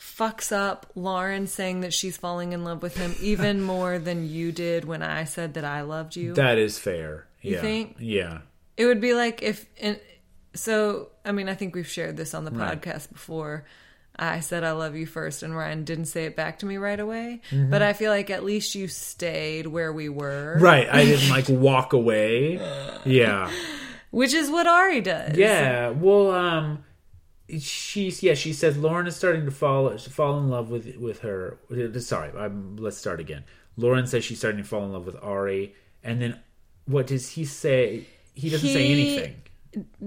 [0.00, 4.50] fucks up Lauren saying that she's falling in love with him even more than you
[4.50, 6.32] did when I said that I loved you?
[6.34, 7.26] That is fair.
[7.42, 7.48] Yeah.
[7.50, 7.60] You yeah.
[7.60, 7.96] think?
[7.98, 8.38] Yeah.
[8.76, 9.98] It would be like if, in,
[10.54, 12.80] so I mean, I think we've shared this on the Right.
[12.80, 13.64] podcast before.
[14.16, 16.98] I said I love you first, and Ryan didn't say it back to me right
[17.00, 17.40] away.
[17.50, 17.70] Mm-hmm.
[17.70, 20.86] But I feel like at least you stayed where we were, Right.
[20.90, 22.60] I didn't like walk away.
[23.06, 23.50] Yeah.
[24.10, 25.36] which is what Ari does.
[25.38, 25.90] Yeah.
[25.90, 26.84] Well, um,
[27.58, 28.34] she's yeah.
[28.34, 31.58] She says Lauren is starting to fall fall in love with with her.
[31.98, 33.44] Sorry, I'm, let's start again.
[33.76, 36.38] Lauren says she's starting to fall in love with Ari, and then
[36.86, 38.06] what does he say?
[38.34, 39.42] He doesn't say anything.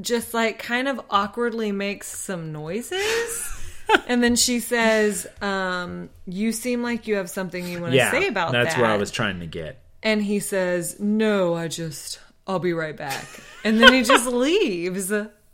[0.01, 3.59] just like kind of awkwardly makes some noises.
[4.07, 8.11] and then she says, um, You seem like you have something you want to Yeah,
[8.11, 8.81] say about that." that's that.
[8.81, 9.81] where I was trying to get.
[10.01, 13.25] And he says, No, I just, I'll be right back.
[13.63, 15.11] And then he just leaves.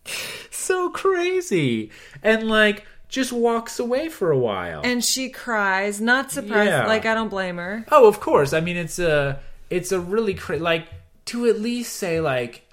[0.52, 1.90] So crazy,
[2.22, 4.82] and like just walks away for a while.
[4.84, 6.70] And she cries, not surprised.
[6.70, 6.86] Yeah.
[6.86, 7.86] Like, I don't blame her.
[7.92, 8.54] Oh, of course.
[8.54, 10.88] I mean, it's a it's a really cra- like
[11.26, 12.70] to at least say like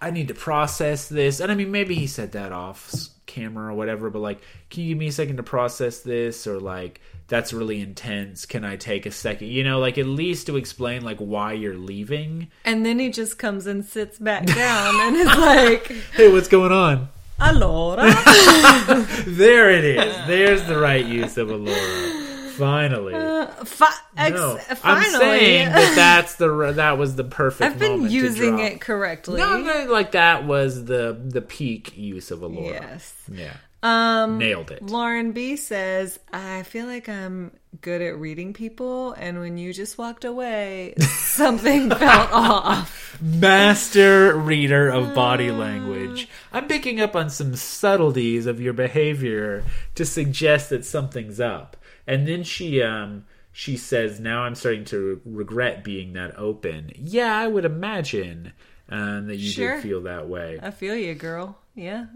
[0.00, 1.40] I need to process this.
[1.40, 2.94] And I mean, maybe he said that off
[3.26, 4.40] camera or whatever, but like,
[4.70, 6.46] can you give me a second to process this?
[6.46, 8.44] Or like, that's really intense.
[8.44, 9.48] Can I take a second?
[9.48, 12.48] You know, like at least to explain like why you're leaving.
[12.66, 16.72] And then he just comes and sits back down and is like, Hey, what's going
[16.72, 17.08] on?
[17.40, 18.12] Allora.
[19.26, 20.26] There it is.
[20.26, 22.50] There's the right use of Allora.
[22.58, 23.14] Finally.
[23.14, 23.86] Uh, fi-
[24.18, 25.04] ex- no, finally.
[25.14, 27.62] I'm saying that that's the that was the perfect.
[27.72, 29.38] I've been using it correctly.
[29.40, 32.72] No, like that was the the peak use of Allora.
[32.72, 33.14] Yes.
[33.32, 33.56] Yeah.
[33.82, 34.82] Um, Nailed it.
[34.82, 39.96] Lauren B says, I feel like I'm good at reading people, and when you just
[39.96, 43.16] walked away, something felt off.
[43.22, 46.28] Master reader of body language.
[46.52, 49.64] I'm picking up on some subtleties of your behavior
[49.94, 51.76] to suggest that something's up.
[52.06, 57.36] And then she um she says, "Now I'm starting to regret being that open." Yeah,
[57.36, 58.52] I would imagine
[58.88, 59.74] um, that you Sure.
[59.76, 60.58] did feel that way.
[60.62, 61.58] I feel you, girl.
[61.74, 62.06] Yeah,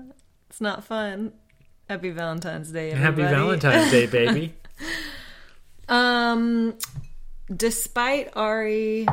[0.50, 1.33] it's not fun.
[1.88, 3.23] Happy Valentine's Day, everybody.
[3.23, 3.35] Happy.
[3.35, 4.55] Valentine's Day, baby.
[5.87, 6.79] Um,
[7.55, 9.07] despite Ari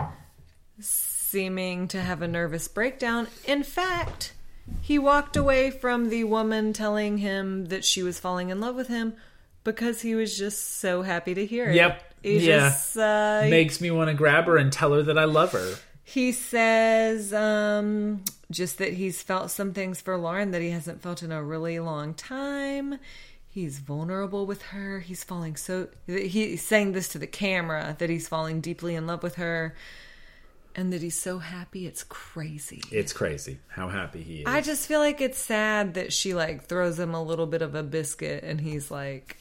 [0.80, 4.34] seeming to have a nervous breakdown, in fact,
[4.80, 8.88] he walked away from the woman telling him that she was falling in love with
[8.88, 9.16] him
[9.66, 11.76] because he was just so happy to hear it.
[11.76, 12.04] Yep.
[12.24, 12.70] He Yeah.
[12.70, 15.76] just, uh, Makes me want to grab her and tell her that I love her.
[16.06, 21.24] he says um, just that he's felt some things for Lauren that he hasn't felt
[21.24, 23.00] in a really long time.
[23.48, 25.00] He's vulnerable with her.
[25.00, 25.90] He's falling so.
[26.08, 29.76] He's saying this to the camera that he's falling deeply in love with her,
[30.74, 31.86] and that he's so happy.
[31.86, 32.82] It's crazy.
[32.92, 34.46] It's crazy how happy he is.
[34.48, 37.76] I just feel like it's sad that she like throws him a little bit of
[37.76, 39.36] a biscuit, and he's like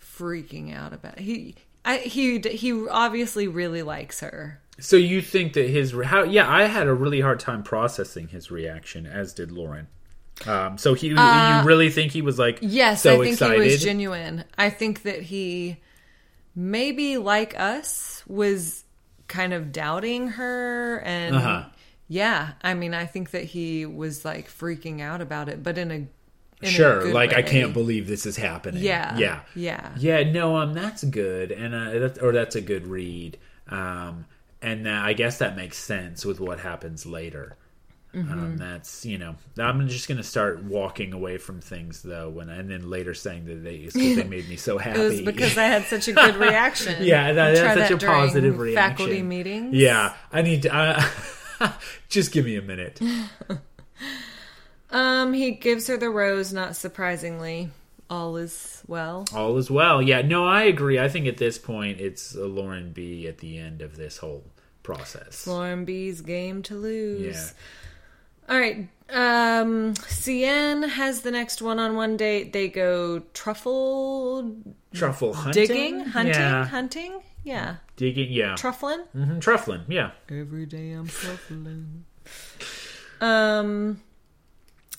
[0.00, 1.24] freaking out about it.
[1.24, 1.54] he.
[1.84, 4.60] I, he he obviously really likes her.
[4.80, 6.22] So you think that his re- how?
[6.22, 9.88] Yeah, I had a really hard time processing his reaction, as did Lauren.
[10.46, 11.16] Um, so he, you
[11.64, 13.62] really think he was like Uh, Yes, so I think excited?
[13.64, 14.44] he was genuine.
[14.56, 15.78] I think that he
[16.54, 18.84] maybe like us was
[19.26, 21.64] kind of doubting her and Uh-huh.
[22.06, 25.90] yeah, I mean I think that he was like freaking out about it, but in
[25.90, 25.94] a
[26.64, 28.82] in sure, like I can't believe this is happening.
[28.82, 29.16] Yeah.
[29.16, 29.90] yeah, Yeah.
[29.98, 30.22] yeah.
[30.30, 33.38] No, um, that's good, and uh, that, or that's a good read.
[33.68, 34.24] Um,
[34.62, 37.56] and that, I guess that makes sense with what happens later.
[38.14, 38.32] Mm-hmm.
[38.32, 42.70] Um, that's you know, I'm just gonna start walking away from things though, when and
[42.70, 45.00] then later saying that they they made me so happy.
[45.00, 47.02] It was because I had such a good reaction.
[47.02, 48.96] Yeah, that, that's such that a positive reaction.
[48.96, 49.74] Faculty meetings.
[49.74, 50.74] Yeah, I need to.
[50.74, 51.72] Uh,
[52.08, 52.98] just give me a minute.
[54.90, 57.70] Um, he gives her the rose, not surprisingly.
[58.10, 59.26] All is well.
[59.34, 60.00] All is well.
[60.00, 60.98] Yeah, no, I agree.
[60.98, 64.44] I think at this point, it's a Lauren B at the end of this whole
[64.82, 65.46] process.
[65.46, 67.36] Lauren B's game to lose.
[68.48, 68.54] Yeah.
[68.54, 68.88] All right.
[69.10, 72.52] Um, Seinne has the next one-on-one date.
[72.54, 74.54] They go truffle
[74.94, 77.20] Truffle hunting, digging, hunting, yeah, hunting.
[77.44, 79.06] Yeah, digging, yeah, truffling.
[79.14, 80.10] Mhm, truffling, yeah.
[80.30, 82.02] Every day I'm truffling.
[83.20, 84.02] Um,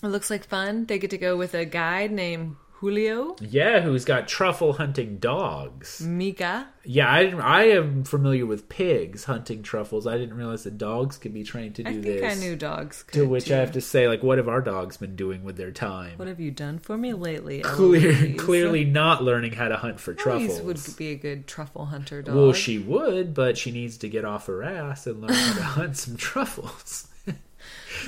[0.03, 0.85] it looks like fun.
[0.85, 5.99] They get to go with a guide named Julio Yeah, who's got truffle hunting dogs?
[5.99, 6.67] Mika.
[6.85, 10.07] Yeah, I I am familiar with pigs hunting truffles.
[10.07, 12.37] I didn't realize that dogs could be trained to do I think this.
[12.37, 13.03] I knew dogs.
[13.03, 13.55] Could To which too.
[13.55, 16.13] I have to say, like, what have our dogs been doing with their time?
[16.17, 17.59] What have you done for me lately?
[17.63, 18.39] Clear, Eloise?
[18.39, 20.61] clearly not learning how to hunt for truffles.
[20.61, 22.33] would be a good truffle hunter dog.
[22.33, 25.63] Well, she would, but she needs to get off her ass and learn how to
[25.79, 27.09] hunt some truffles.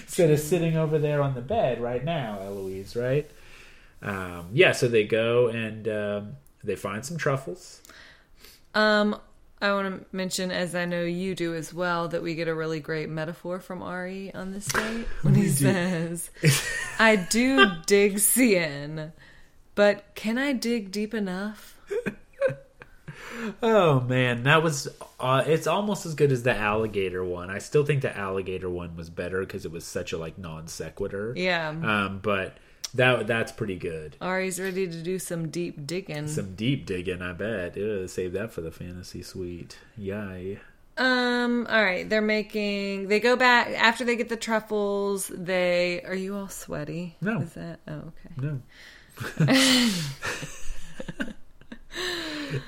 [0.02, 3.30] Instead of sitting over there on the bed right now, Eloise, right?
[4.02, 6.34] Um, yeah, so they go and um,
[6.64, 7.82] they find some truffles.
[8.74, 9.20] Um,
[9.62, 12.56] I want to mention, as I know you do as well, that we get a
[12.56, 16.32] really great metaphor from Ari on this date when he says,
[16.98, 19.12] "I do dig Seinne,
[19.76, 21.78] but can I dig deep enough?"
[23.64, 24.88] Oh man, that was
[25.20, 27.50] uh, it's almost as good as the alligator one.
[27.50, 30.68] I still think the alligator one was better because it was such a like non
[30.68, 31.34] sequitur.
[31.36, 32.58] Yeah, Um, but
[32.96, 34.18] that that's pretty good.
[34.22, 36.28] Ari's ready to do some deep digging.
[36.28, 37.78] Some deep digging, I bet.
[37.78, 39.78] Ew, save that for the fantasy suite.
[39.98, 40.60] Yay.
[40.98, 43.08] Um, all right, they're making.
[43.08, 45.32] They go back after they get the truffles.
[45.34, 47.16] They are you all sweaty?
[47.22, 47.42] No.
[47.42, 48.32] Is that oh okay?
[48.38, 48.62] No.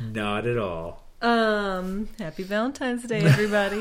[0.12, 1.04] Not at all.
[1.22, 3.80] Um, happy Valentine's Day, everybody.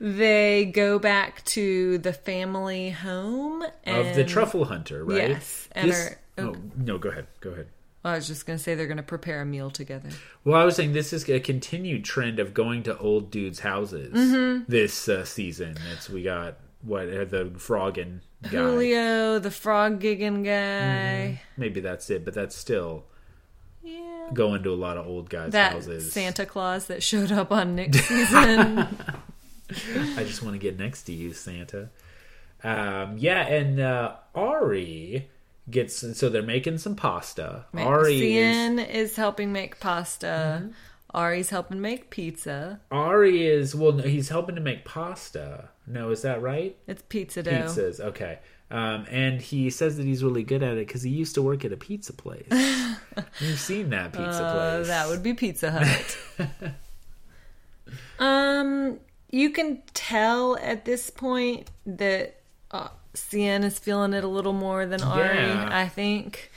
[0.00, 5.30] They go back to the family home and of the truffle hunter, right?
[5.30, 7.26] Yes, and This- are- oh, no, go ahead.
[7.40, 7.66] Go ahead.
[8.06, 10.10] I was just gonna say they're gonna prepare a meal together.
[10.44, 14.12] Well, I was saying this is a continued trend of going to old dudes' houses
[14.12, 14.64] Mm-hmm.
[14.70, 15.76] this uh, season.
[15.92, 18.50] It's we got what uh, the frogging guy.
[18.50, 21.40] Julio, the frog gigging guy.
[21.56, 23.04] Maybe that's it, but that's still
[23.82, 24.28] Yeah.
[24.34, 26.12] going to a lot of old guys' That houses.
[26.12, 28.86] Santa Claus that showed up on Nick's season.
[30.16, 31.90] I just want to get next to you, Santa.
[32.62, 35.28] Um, yeah, and uh, Ari
[35.70, 37.66] gets so they're making some pasta.
[37.76, 40.62] Ari is, is helping make pasta.
[40.62, 40.72] Mm-hmm.
[41.14, 42.80] Ari's helping make pizza.
[42.90, 45.68] Ari is well, no, he's helping to make pasta.
[45.86, 46.76] No, is that right?
[46.86, 47.50] It's pizza dough.
[47.50, 48.40] Pizzas, okay.
[48.70, 51.64] Um, and he says that he's really good at it because he used to work
[51.64, 52.46] at a pizza place.
[53.40, 54.86] You've seen that pizza Uh, place?
[54.88, 56.18] that would be Pizza Hut.
[58.18, 58.98] um,
[59.34, 62.36] you can tell at this point that
[62.70, 62.88] uh,
[63.32, 65.36] is feeling it a little more than Ari.
[65.36, 65.68] Yeah.
[65.70, 66.52] I think.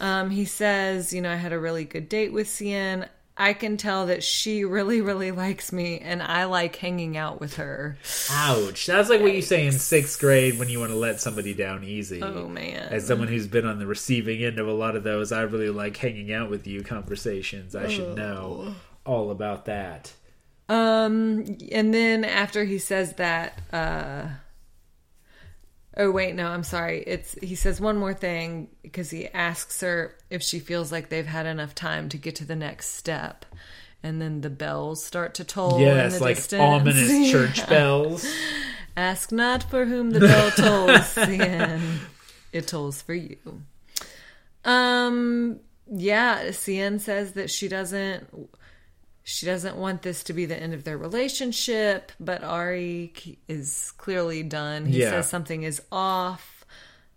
[0.00, 3.08] Um, he says, you know, I had a really good date with Seinne.
[3.38, 7.56] I can tell that she really, really likes me, and I like hanging out with
[7.56, 7.96] her.
[8.30, 8.86] Ouch!
[8.86, 11.84] That's like what you say in sixth grade when you want to let somebody down
[11.84, 12.22] easy.
[12.22, 12.88] Oh man!
[12.90, 15.70] As someone who's been on the receiving end of a lot of those, I really
[15.70, 17.76] like hanging out with you conversations.
[17.76, 20.12] I should know all about that.
[20.68, 24.28] Um, and then after he says that, uh,
[25.98, 27.02] Oh wait, no, I'm sorry.
[27.06, 31.24] It's he says one more thing because he asks her if she feels like they've
[31.26, 33.46] had enough time to get to the next step.
[34.02, 36.60] And then the bells start to toll in Yes, the like distance.
[36.62, 38.26] ominous church bells.
[38.96, 42.00] Ask not for whom the bell tolls, Seinne.
[42.52, 43.38] It tolls for you.
[44.64, 48.26] Um yeah, Seinne says that she doesn't
[49.28, 53.12] she doesn't want this to be the end of their relationship, but Arie
[53.48, 54.86] is clearly done.
[54.86, 55.10] He Yeah.
[55.10, 56.64] says something is off.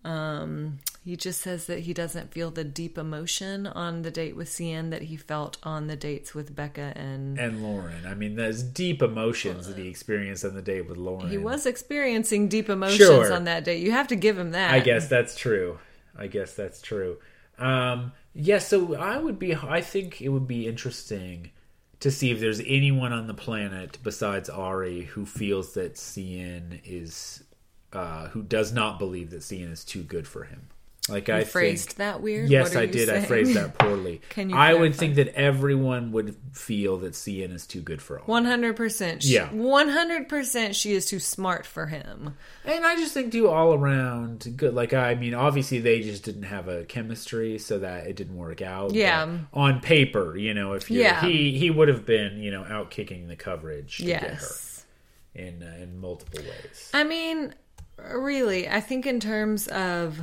[0.03, 4.47] Um he just says that he doesn't feel the deep emotion on the date with
[4.49, 8.05] Seinne that he felt on the dates with Becca and and Lauren.
[8.07, 11.29] I mean, there's deep emotions that he experienced on the date with Lauren.
[11.29, 13.31] he was experiencing deep emotions Sure.
[13.33, 13.81] on that date.
[13.83, 14.71] You have to give him that.
[14.73, 15.77] I guess that's true.
[16.17, 17.17] I guess that's true.
[17.59, 19.53] Um, yeah, so I would be.
[19.55, 21.51] I think it would be interesting
[21.99, 27.43] to see if there's anyone on the planet besides Arie who feels that Seinne is,
[27.91, 30.67] uh, who does not believe that Seinne is too good for him.
[31.09, 32.49] Like I phrased think, that weird.
[32.49, 33.09] Yes, I you did.
[33.09, 34.21] I phrased that poorly.
[34.29, 38.19] Can you I would think that everyone would feel that Seinne is too good for
[38.19, 38.25] all.
[38.25, 39.23] One hundred percent.
[39.25, 39.47] Yeah.
[39.51, 40.75] One hundred percent.
[40.75, 42.35] She is too smart for him.
[42.65, 44.73] And I just think, too, all around good.
[44.73, 48.61] Like, I mean, obviously they just didn't have a chemistry, so that it didn't work
[48.61, 48.93] out.
[48.93, 49.25] Yeah.
[49.25, 51.21] But on paper, you know, if you Yeah.
[51.25, 54.85] he he would have been, you know, out kicking the coverage to get her Yes.
[55.33, 56.89] in uh, in multiple ways.
[56.93, 57.53] I mean,
[57.97, 60.19] really, I think in terms of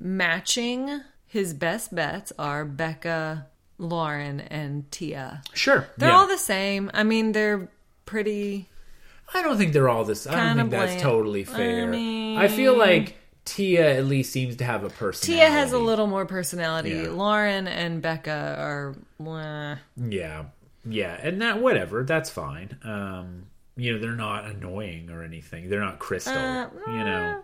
[0.00, 3.46] matching, his best bets are Becca,
[3.78, 5.42] Lauren, and Tia.
[5.54, 6.16] Sure, They're yeah.
[6.16, 6.90] all the same.
[6.92, 7.68] I mean, they're
[8.06, 8.68] pretty.
[9.32, 10.26] I don't think they're all this.
[10.26, 11.84] I don't think that's totally fair.
[11.84, 15.40] I, mean- feel like Tia at least seems to have a personality.
[15.40, 16.90] Tia has a little more personality.
[16.90, 17.10] Yeah.
[17.10, 18.96] Lauren and Becca are.
[19.20, 19.78] Mwah.
[19.96, 20.44] Yeah,
[20.84, 22.02] yeah, and that whatever.
[22.04, 22.76] That's fine.
[22.82, 25.68] Um, you know, they're not annoying or anything.
[25.68, 26.66] They're not Krystal.
[26.66, 27.42] Uh, you know.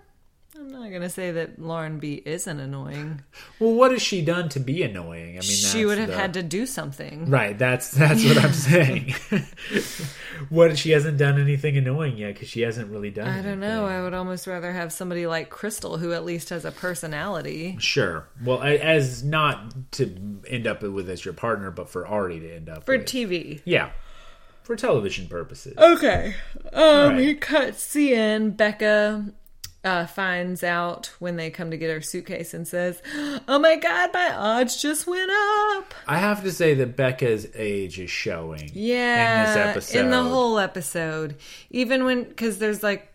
[0.58, 3.22] I'm not gonna say that Lauren B isn't annoying.
[3.58, 5.30] Well, what has she done to be annoying?
[5.30, 7.30] I mean, she would have the- had to do something.
[7.30, 9.14] Right, that's that's what I'm saying.
[10.50, 13.28] what she hasn't done anything annoying yet because she hasn't really done.
[13.28, 13.86] I don't know.
[13.86, 17.76] I would almost rather have somebody like Krystal, who at least has a personality.
[17.80, 18.28] Sure.
[18.44, 22.68] Well, as not to end up with as your partner, but for Arie to end
[22.68, 23.06] up For with.
[23.06, 23.60] TV.
[23.64, 23.90] yeah,
[24.62, 25.74] for television purposes.
[25.78, 26.34] Okay.
[26.72, 27.18] Um, Right.
[27.20, 28.50] he cuts in.
[28.50, 29.32] Becca
[29.84, 33.00] uh, finds out when they come to get her suitcase and says,
[33.46, 37.98] "Oh my God, my odds just went up." I have to say that Becca's age
[38.00, 38.70] is showing.
[38.72, 39.98] Yeah, in this episode.
[39.98, 41.36] in the whole episode,
[41.70, 43.12] even when because there's like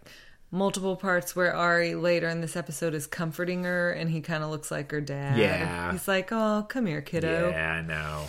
[0.54, 4.50] multiple parts where Arie later in this episode is comforting her, and he kind of
[4.50, 5.38] looks like her dad.
[5.38, 5.92] Yeah.
[5.92, 8.26] he's like, "Oh, come here, kiddo." Yeah, I know.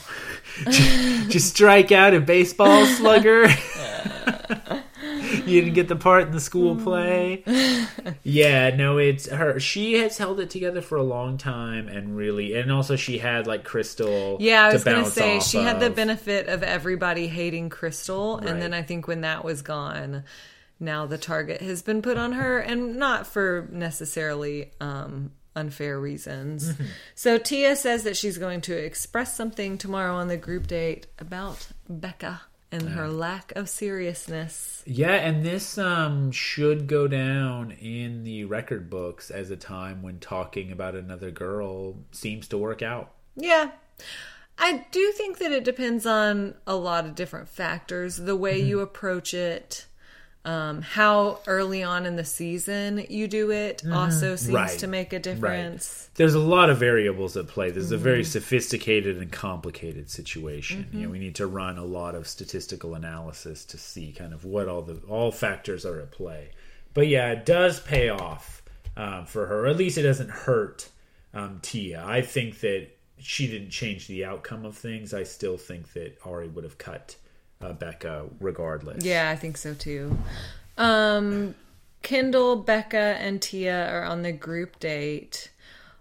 [1.28, 3.46] Just strike out a baseball slugger.
[5.52, 7.44] you didn't get the part in the school play.
[8.24, 9.58] Yeah, no, it's her.
[9.58, 13.46] She has held it together for a long time, and really, and also she had
[13.46, 14.36] like Krystal.
[14.40, 18.48] Yeah, I was gonna say she had the benefit of everybody hating Krystal, Right.
[18.48, 20.24] and then I think when that was gone,
[20.78, 26.72] now the target has been put on her, and not for necessarily um, unfair reasons.
[26.72, 26.84] Mm-hmm.
[27.14, 31.68] So Tia says that she's going to express something tomorrow on the group date about
[31.88, 34.82] Becca and her lack of seriousness.
[34.86, 40.18] Yeah, and this um should go down in the record books as a time when
[40.18, 43.12] talking about another girl seems to work out.
[43.36, 43.70] Yeah.
[44.58, 48.16] I do think that it depends on a lot of different factors.
[48.16, 48.68] The way Mm-hmm.
[48.68, 49.86] you approach it,
[50.44, 54.54] um, how early on in the season you do it also seems Mm-hmm.
[54.56, 54.78] Right.
[54.80, 56.08] to make a difference.
[56.14, 57.70] There's a lot of variables at play.
[57.70, 58.04] This is a Mm-hmm.
[58.04, 60.88] very sophisticated and complicated situation.
[60.92, 64.44] You know, we need to run a lot of statistical analysis to see kind of
[64.44, 66.50] what all the all factors are at play.
[66.94, 68.62] But yeah, it does pay off
[68.96, 69.66] um, for her.
[69.66, 70.88] At least it doesn't hurt
[71.32, 72.04] um, Tia.
[72.04, 75.14] I think that she didn't change the outcome of things.
[75.14, 77.14] I still think that Arie would have cut
[77.62, 79.04] uh, Becca regardless.
[79.04, 80.16] Yeah, I think so too.
[80.78, 81.54] Um,
[82.02, 85.50] Kendall, Becca, and Tia are on the group date.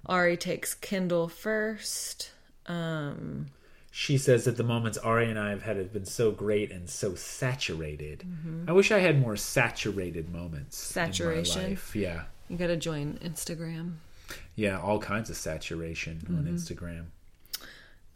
[0.07, 2.31] Arie takes Kendall first.
[2.67, 3.47] Um,
[3.91, 6.89] She says that the moments Arie and I have had have been so great and
[6.89, 8.23] so saturated.
[8.67, 10.95] I wish I had more saturated moments.
[10.95, 11.63] in my Saturation?
[11.71, 11.95] life.
[11.95, 12.23] Yeah.
[12.49, 13.95] you gotta join Instagram.
[14.55, 16.55] Yeah, all kinds of saturation on Mm-hmm.
[16.55, 17.05] Instagram.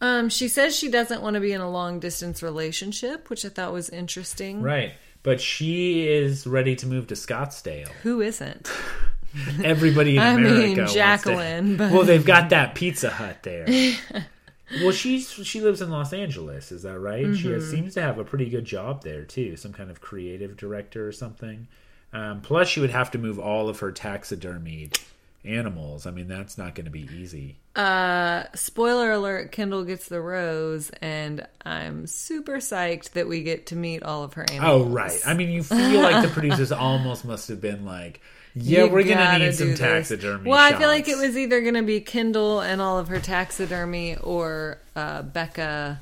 [0.00, 3.48] Um, she says she doesn't want to be in a long distance relationship, which I
[3.48, 4.62] thought was interesting.
[4.62, 4.92] Right.
[5.22, 7.88] But she is ready to move to Scottsdale.
[8.02, 8.70] Who isn't?
[9.64, 13.42] Everybody in I America mean, wants to- Jacqueline, but- Well, they've got that Pizza Hut
[13.42, 13.66] there.
[14.82, 17.34] well, she's she lives in Los Angeles, is that right?
[17.36, 17.52] She Mm-hmm.
[17.54, 21.06] has, seems to have a pretty good job there too, some kind of creative director
[21.08, 21.68] or something.
[22.12, 24.98] Um, plus, she would have to move all of her taxidermied
[25.44, 26.06] animals.
[26.06, 27.58] I mean, that's not going to be easy.
[27.74, 33.76] Uh, spoiler alert: Kendall gets the rose, and I'm super psyched that we get to
[33.76, 34.86] meet all of her animals.
[34.86, 35.20] Oh, right.
[35.26, 38.20] I mean, you feel like the producers almost must have been like,
[38.54, 39.78] "Yeah, You we're going to need some this.
[39.78, 43.08] taxidermy." Well, I feel like it was either going to be Kendall and all of
[43.08, 46.00] her taxidermy, or uh, Becca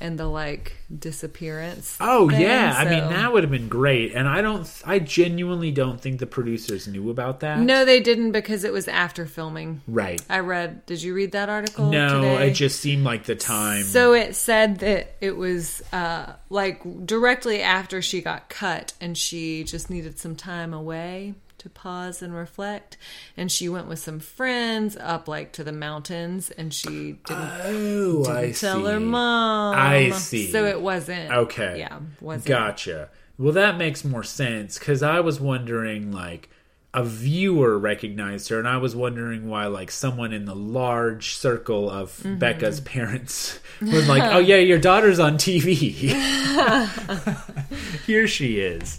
[0.00, 1.96] and the like disappearance.
[2.00, 5.70] Oh thing, yeah, I mean that would have been great, and I don't, I genuinely
[5.70, 7.58] don't think the producers knew about that.
[7.58, 9.82] No, they didn't because it was after filming.
[9.86, 10.20] right?
[10.28, 10.86] I read.
[10.86, 11.90] Did you read that article?
[11.90, 12.48] No, today?
[12.48, 13.84] it just seemed like the time.
[13.84, 19.64] So it said that it was uh, like directly after she got cut, and she
[19.64, 22.96] just needed some time away to pause and reflect.
[23.36, 28.24] And she went with some friends up like to the mountains, and she didn't, oh,
[28.24, 28.92] didn't tell see.
[28.92, 29.74] her mom.
[29.76, 30.50] I see.
[30.50, 31.78] So it wasn't Okay.
[31.78, 32.46] Yeah, wasn't.
[32.46, 33.10] Gotcha.
[33.38, 36.48] Well, that makes more sense because I was wondering, like,
[36.94, 41.90] a viewer recognized her, and I was wondering why, like, someone in the large circle
[41.90, 42.38] of Mm-hmm.
[42.38, 45.76] Becca's parents was like, "Oh yeah, your daughter's on TV.
[48.06, 48.98] Here she is."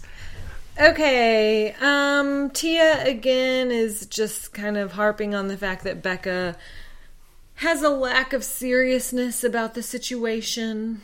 [0.80, 1.74] Okay.
[1.80, 6.56] Um, Tia again is just kind of harping on the fact that Becca
[7.56, 11.02] has a lack of seriousness about the situation.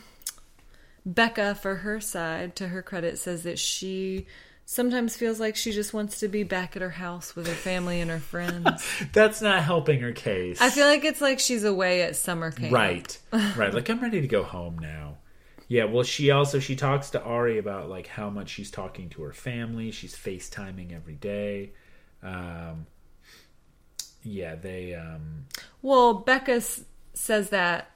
[1.05, 4.25] Becca, for her side, to her credit, says that she
[4.65, 8.01] sometimes feels like she just wants to be back at her house with her family
[8.01, 8.83] and her friends.
[9.13, 10.59] That's not helping her case.
[10.59, 12.73] I feel like it's like she's away at summer camp.
[12.73, 13.17] right,
[13.55, 13.73] right.
[13.73, 15.17] Like I'm ready to go home now.
[15.67, 15.85] Yeah.
[15.85, 19.33] Well, she also she talks to Arie about like how much she's talking to her
[19.33, 19.91] family.
[19.91, 21.71] She's FaceTiming every day.
[22.23, 22.87] Um,
[24.23, 24.93] yeah, they.
[24.95, 25.45] Um,
[25.81, 27.91] Well, Becca s- says that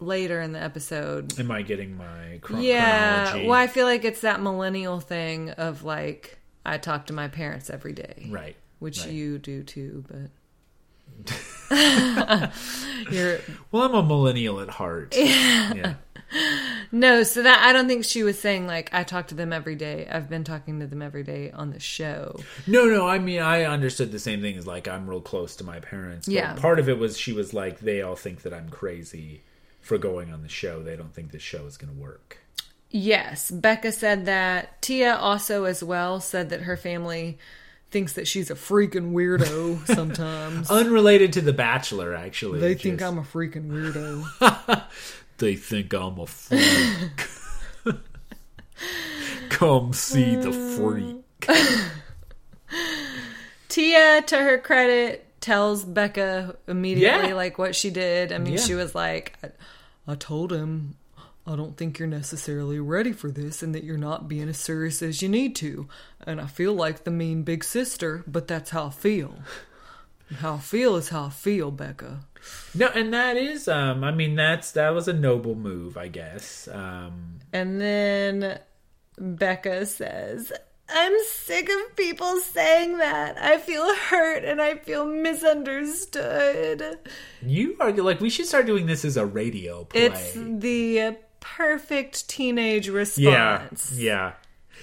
[0.00, 1.38] later in the episode.
[1.38, 3.48] am I getting my chron- Yeah, chronology?
[3.48, 7.70] well, I feel like it's that millennial thing of like I talk to my parents
[7.70, 8.56] every day, Right.
[8.78, 9.10] which right.
[9.12, 10.30] you do too, but
[13.10, 13.38] you're
[13.70, 15.14] Well, I'm a millennial at heart.
[15.16, 15.94] yeah.
[16.92, 17.22] no.
[17.22, 20.06] So that I don't think she was saying like I talk to them every day.
[20.10, 22.40] I've been talking to them every day on the show.
[22.66, 23.06] No, no.
[23.06, 26.28] I mean, I understood the same thing as like I'm real close to my parents.
[26.28, 26.54] Yeah.
[26.54, 29.42] Part of it was she was like, they all think that I'm crazy
[29.80, 30.82] for going on the show.
[30.82, 32.38] They don't think the show is going to work.
[32.90, 34.80] Yes, Becca said that.
[34.80, 37.38] Tia also, as well, said that her family
[37.94, 40.68] thinks that she's a freaking weirdo sometimes.
[40.68, 42.58] Unrelated to The Bachelor, actually.
[42.58, 44.82] they think just- I'm a freaking weirdo.
[45.38, 47.28] They think I'm a freak.
[49.48, 50.76] Come see the uh.
[50.76, 51.48] freak.
[53.68, 57.34] Tia, to her credit, tells Becca immediately Yeah.
[57.34, 58.32] like what she did.
[58.32, 58.60] I mean, Yeah.
[58.60, 60.96] she was like, I, I told him
[61.46, 65.02] I don't think you're necessarily ready for this and that you're not being as serious
[65.02, 65.88] as you need to.
[66.26, 69.34] And I feel like the mean big sister, but that's how I feel.
[70.38, 72.20] How I feel is how I feel, Becca.
[72.74, 76.68] No, and that is, um, I mean, that's that was a noble move, I guess.
[76.68, 78.58] Um, And then
[79.18, 80.52] Becca says,
[80.88, 83.38] I'm sick of people saying that.
[83.38, 86.98] I feel hurt and I feel misunderstood.
[87.42, 90.06] you are like, we should start doing this as a radio play.
[90.06, 93.92] It's the perfect teenage yeah, response.
[93.92, 94.32] yeah.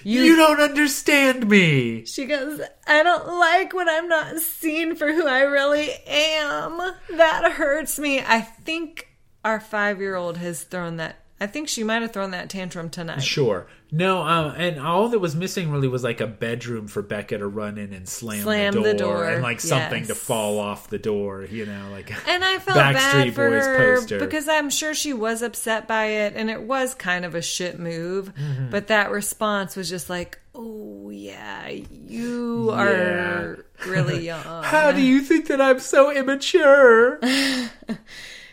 [0.04, 2.04] You- you don't understand me.
[2.06, 6.78] She goes, I don't like when I'm not seen for who I really am.
[7.16, 8.20] That hurts me.
[8.20, 9.08] I think
[9.44, 11.21] our five year old has thrown that.
[11.42, 13.20] I think she might have thrown that tantrum tonight.
[13.20, 13.66] Sure.
[13.90, 17.48] No, um, and all that was missing really was like a bedroom for Becca to
[17.48, 20.06] run in and slam, Slam the, door the door, and like something yes.
[20.06, 23.64] to fall off the door, you know, like And I felt Backstreet bad for Boys
[23.64, 24.20] her poster.
[24.20, 27.80] because I'm sure she was upset by it, and it was kind of a shit
[27.80, 28.32] move.
[28.36, 28.70] Mm-hmm.
[28.70, 35.20] But that response was just like, "Oh yeah, you are really young." How do you
[35.20, 37.18] think that I'm so immature?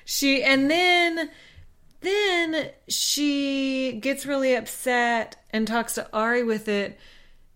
[0.09, 1.29] She and then
[2.01, 6.97] then she gets really upset and talks to Arie with it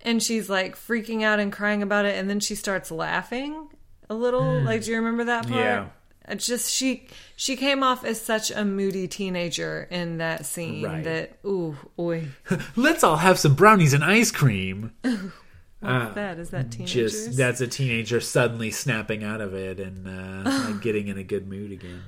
[0.02, 3.70] and she's like freaking out and crying about it and then she starts laughing
[4.10, 4.62] a little.
[4.62, 5.60] Like do you remember that part?
[5.60, 5.86] Yeah.
[6.28, 11.04] It's just she she came off as such a moody teenager in that scene Right.
[11.04, 12.28] that ooh oi.
[12.76, 14.92] Let's all have some brownies and ice cream.
[15.02, 16.40] What's that?
[16.40, 17.14] Is that teenagers?
[17.14, 21.18] Uh, Just that's a teenager suddenly snapping out of it and uh, like getting in
[21.18, 22.04] a good mood again.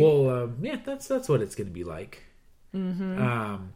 [0.00, 2.24] Well, um, yeah, that's that's what it's going to be like.
[2.74, 3.22] Mm-hmm.
[3.22, 3.72] Um,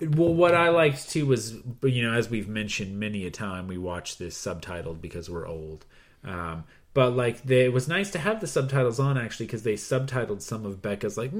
[0.00, 3.78] well, what I liked too was, you know, as we've mentioned many a time, we
[3.78, 5.84] watch this subtitled because we're old.
[6.24, 9.74] Um, But like, they, it was nice to have the subtitles on actually because they
[9.74, 11.30] subtitled some of Becca's like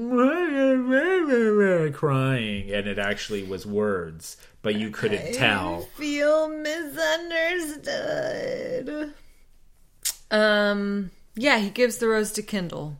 [1.93, 5.81] crying, and it actually was words, but you couldn't tell.
[5.95, 9.13] feel misunderstood.
[10.31, 12.97] Um, yeah, he gives the rose to Kendall.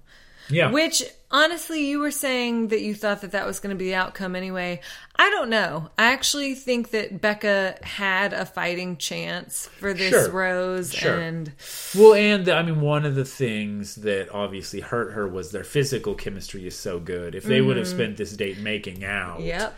[0.54, 3.86] Yeah, Which, honestly, you were saying that you thought that that was going to be
[3.86, 4.82] the outcome anyway.
[5.16, 5.90] I don't know.
[5.98, 10.32] I actually think that Becca had a fighting chance for this Sure.
[10.32, 11.18] rose, Sure.
[11.18, 11.52] and
[11.96, 16.16] Well, and I mean, one of the things that obviously hurt her was their physical
[16.16, 17.36] chemistry is so good.
[17.36, 17.96] If they would have mm-hmm.
[17.96, 19.76] spent this date making out, yep.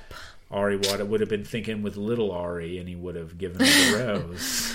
[0.52, 3.66] Arie would would have been thinking with little Arie, and he would have given her
[3.66, 4.74] the rose.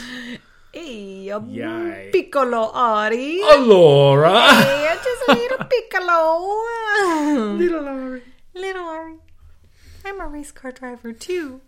[0.72, 2.10] Hey, Yay.
[2.12, 3.42] Piccolo Arie.
[3.42, 6.62] Allora, Hey, just a little Piccolo.
[7.56, 8.22] little Arie.
[8.54, 9.16] little Arie.
[10.04, 11.60] I'm a race car driver too.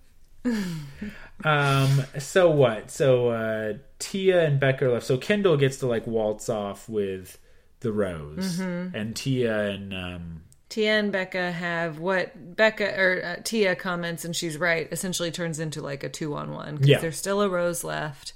[1.45, 2.05] Um.
[2.19, 2.91] So what?
[2.91, 5.07] So uh, Tia and Becca left.
[5.07, 7.39] So Kendall gets to like waltz off with
[7.81, 10.43] the rose, and Tia and um.
[10.69, 14.89] Tia and Becca have what Becca or uh, Tia comments, and she's right.
[14.93, 16.99] Essentially, turns into like a two on one because Yeah.
[17.01, 18.33] there's still a rose left.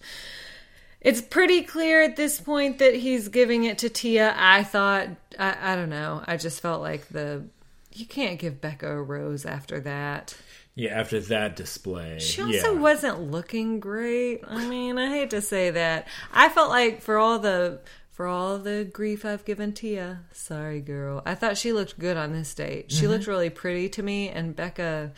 [1.07, 4.35] It's pretty clear at this point that he's giving it to Tia.
[4.37, 6.23] I thought, I, I don't know.
[6.27, 7.45] I just felt like the
[7.93, 10.37] you can't give Becca a rose after that.
[10.75, 12.81] Yeah, after that display, She also yeah.
[12.81, 14.43] wasn't looking great.
[14.47, 16.07] I mean, I hate to say that.
[16.33, 17.81] I felt like for all the
[18.11, 21.23] for all the grief I've given Tia, sorry girl.
[21.25, 22.89] I thought she looked good on this date.
[22.89, 22.99] Mm-hmm.
[22.99, 25.13] She looked really pretty to me and Becca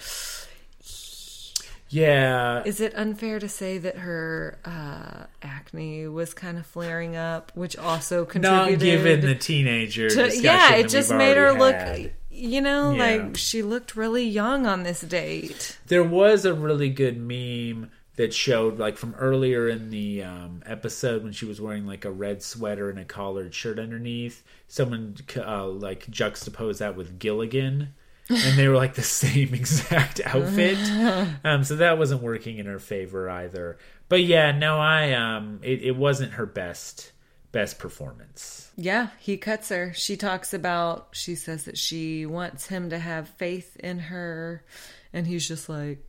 [1.88, 2.62] yeah.
[2.64, 7.76] is it unfair to say that her uh, acne was kind of flaring up, which
[7.76, 10.08] also contributed Not given the teenager.
[10.08, 13.04] to, discussion yeah, it just made her already look you know, Yeah.
[13.04, 15.78] like she looked really young on this date.
[15.86, 21.22] There was a really good meme that showed like from earlier in the um, episode
[21.22, 24.42] when she was wearing like a red sweater and a collared shirt underneath.
[24.66, 27.94] Someone uh, like juxtaposed that with Gilligan.
[28.28, 30.78] And they were like the same exact outfit.
[31.44, 33.78] Um, so that wasn't working in her favor either.
[34.08, 37.12] But yeah, no, I um, it, it wasn't her best
[37.52, 38.70] best performance.
[38.76, 39.92] Yeah, he cuts her.
[39.94, 44.64] She talks about, she says that she wants him to have faith in her.
[45.12, 46.04] And he's just like,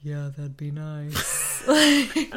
[0.00, 1.62] yeah, that'd be nice.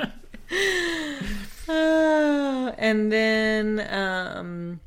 [1.68, 4.80] Ah, and then um,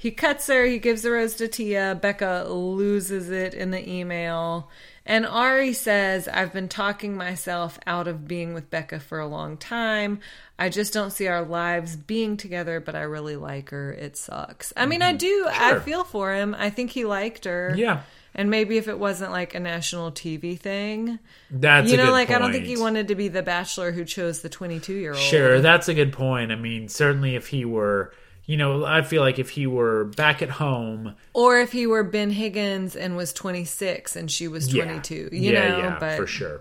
[0.00, 0.64] he cuts her.
[0.64, 1.98] He gives the rose to Tia.
[2.00, 4.70] Becca loses it in the email.
[5.04, 9.58] And Arie says, I've been talking myself out of being with Becca for a long
[9.58, 10.20] time.
[10.58, 13.92] I just don't see our lives being together, but I really like her.
[13.92, 14.72] It sucks.
[14.74, 15.46] I mean, I do.
[15.50, 15.84] I Mm-hmm.
[15.84, 16.56] Feel for him.
[16.58, 17.74] I think he liked her.
[17.76, 18.00] Yeah.
[18.34, 21.18] And maybe if it wasn't like a national TV thing,
[21.50, 24.40] That's you know, like I don't think he wanted to be the bachelor who chose
[24.40, 25.20] the 22 year old.
[25.20, 26.52] Sure, that's a good point.
[26.52, 28.14] I mean, certainly if he were,
[28.50, 32.02] you know, I feel like if he were back at home, Or if he were
[32.02, 36.16] Ben Higgins and was 26 and she was 22, yeah, you yeah, know, yeah, but
[36.16, 36.60] for sure.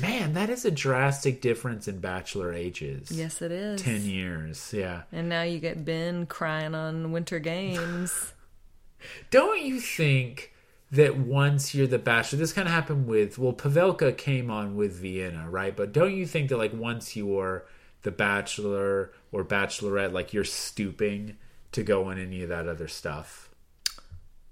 [0.00, 3.10] Man, that is a drastic difference in bachelor ages.
[3.10, 3.82] yes, it is.
[3.82, 5.02] 10 years, yeah.
[5.10, 8.34] And now you get Ben crying on Winter Games.
[9.32, 10.52] Don't you think
[10.92, 14.92] that once you're the bachelor, this kind of happened with, well, Pavelka came on with
[14.92, 15.76] Vienna, right?
[15.76, 17.64] But don't you think that, like, once you're
[18.02, 21.36] the bachelor or bachelorette, like, you're stooping
[21.72, 23.50] to go on any of that other stuff?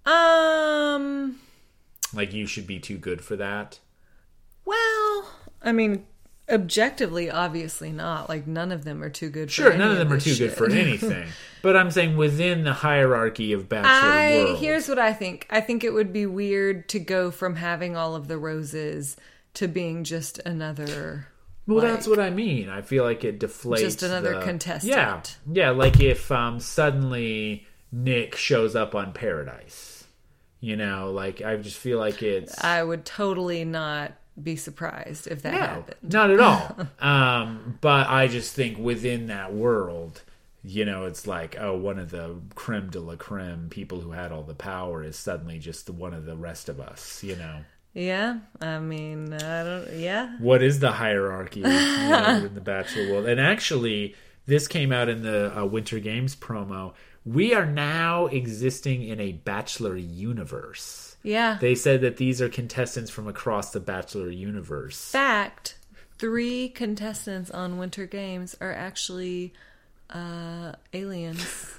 [0.05, 1.39] um,
[2.15, 3.81] Like, you should be too good for that?
[4.65, 5.31] well,
[5.63, 6.05] I mean,
[6.49, 8.29] objectively, obviously not.
[8.29, 10.31] Like, none of them are too good for Sure, any none of them are too
[10.31, 11.29] this good for anything.
[11.63, 14.59] but I'm saying within the hierarchy of bachelor I world.
[14.59, 15.47] here's what I think.
[15.51, 19.17] I think it would be weird to go from having all of the roses
[19.55, 21.29] to being just another.
[21.67, 22.69] Well, like- that's what I mean.
[22.69, 23.81] I feel like it deflates.
[23.81, 24.93] Just another the- contestant.
[24.93, 25.71] Yeah, yeah.
[25.71, 30.05] Like if um, suddenly Nick shows up on Paradise,
[30.61, 35.43] you know, like I just feel like it's I would totally not be surprised if
[35.43, 35.97] that no, happened.
[36.03, 36.77] not at all.
[37.01, 40.23] um, but I just think within that world,
[40.63, 44.31] you know, it's like oh, one of the creme de la creme people who had
[44.33, 47.25] all the power is suddenly just one of the rest of us.
[47.25, 47.61] You know.
[47.97, 49.99] Yeah, I mean, I don't.
[49.99, 53.27] Yeah, what is the hierarchy you know, in the bachelor world?
[53.27, 56.93] And actually this came out in the uh, winter games promo.
[57.25, 61.17] We are now existing in a bachelor universe.
[61.23, 61.57] Yeah.
[61.61, 65.11] they said that these are contestants from across the bachelor universe.
[65.11, 65.79] Fact:
[66.19, 69.55] three contestants on Winter Games are actually
[70.11, 71.79] uh, aliens,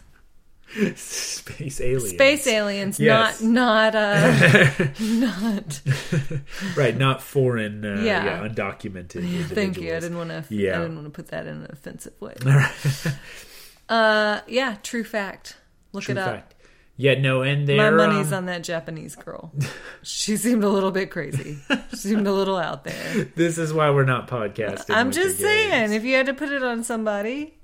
[0.96, 3.42] space aliens space aliens, Yes.
[3.42, 5.82] not not uh, not.
[6.76, 8.26] right not foreign uh, yeah.
[8.26, 8.48] Yeah.
[8.48, 9.96] undocumented Thank you.
[9.96, 10.44] I didn't want to.
[10.50, 10.78] Yeah.
[10.80, 12.36] I didn't want to put that in an offensive way.
[13.90, 15.56] Uh, yeah, true fact.
[15.94, 16.30] Look True it up.
[16.30, 16.56] fact.
[16.98, 19.54] Yeah, no, and My money's um, on that Japanese girl.
[20.04, 21.58] she seemed a little bit crazy.
[21.92, 23.24] She seemed a little out there.
[23.36, 24.94] This is why we're not podcasting.
[24.94, 27.58] I'm just saying, if you had to put it on somebody,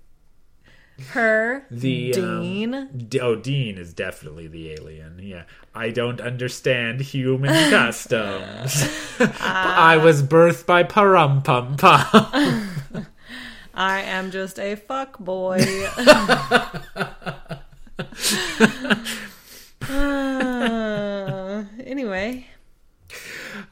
[1.10, 2.90] her, the um, Dean.
[3.08, 5.20] D- oh, Dean is definitely the alien.
[5.22, 8.90] Yeah, I don't understand human customs.
[9.40, 12.70] I was birthed by Parum Pum Pum.
[13.74, 15.60] I am just a fuck boy.
[19.90, 22.48] Uh, anyway,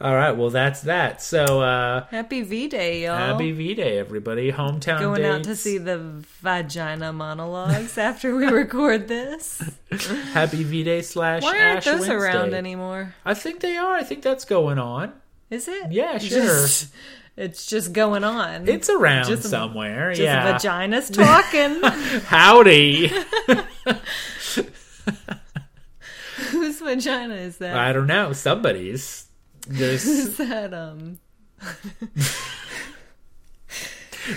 [0.01, 1.21] All right, well that's that.
[1.21, 3.15] So uh happy V Day, y'all.
[3.17, 4.51] happy V Day, everybody.
[4.51, 5.99] Hometown Going out to see the
[6.41, 9.61] vagina monologues after we record this.
[10.33, 12.15] Happy V Day slash Why aren't Ash those Wednesday.
[12.15, 13.13] around anymore?
[13.25, 13.93] I think they are.
[13.93, 15.13] I think that's going on.
[15.51, 15.91] Is it?
[15.91, 16.41] Yeah, sure.
[16.41, 16.91] Just-
[17.37, 18.67] it's just going on.
[18.67, 20.09] It's around Just- somewhere.
[20.13, 20.53] just yeah.
[20.57, 21.13] vaginas
[21.81, 21.81] talking.
[22.25, 23.07] Howdy.
[26.49, 27.77] Whose vagina is that?
[27.77, 28.33] I don't know.
[28.33, 29.27] Somebody's.
[29.67, 31.19] There's Is that um?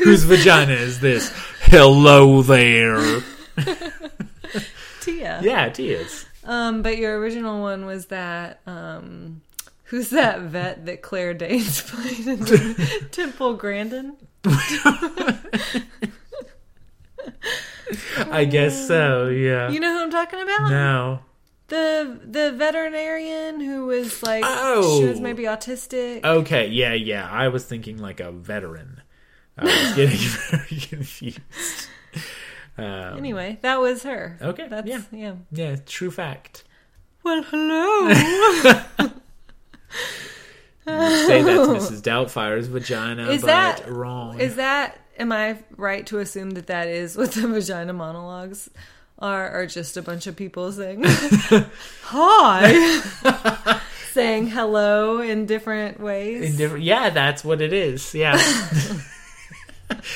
[0.03, 1.33] whose vagina is this?
[1.63, 3.23] Hello there.
[5.01, 5.41] Tia.
[5.43, 6.27] Yeah, Tia's.
[6.45, 9.41] Um, but your original one was that um,
[9.85, 12.45] who's that vet that Claire Danes played in
[13.11, 14.17] Temple Grandin?
[18.31, 19.29] I guess so.
[19.29, 19.71] Yeah.
[19.71, 20.69] You know who I'm talking about?
[20.71, 21.21] no.
[21.69, 25.01] The the veterinarian who was like Oh.
[25.01, 26.23] she was maybe autistic.
[26.25, 26.69] Okay.
[26.69, 26.93] Yeah.
[26.93, 27.29] Yeah.
[27.31, 29.01] I was thinking like a veteran.
[29.57, 30.19] I was getting
[30.51, 31.41] very confused.
[32.77, 34.37] Um, Anyway, that was her.
[34.43, 35.03] Okay, That's yeah.
[35.13, 35.35] yeah.
[35.53, 35.77] Yeah.
[35.87, 36.65] True fact.
[37.23, 38.13] Well, hello.
[40.87, 42.03] Say that's Mrs.
[42.03, 44.39] Doubtfire's vagina, Is but that- wrong.
[44.39, 48.69] is that am I right to assume that that is what the vagina monologues
[49.19, 51.03] are are just a bunch of people saying
[52.03, 53.01] hi
[54.15, 56.53] saying hello in different ways?
[56.53, 58.15] In different, yeah, that's what it is.
[58.15, 58.35] Yeah.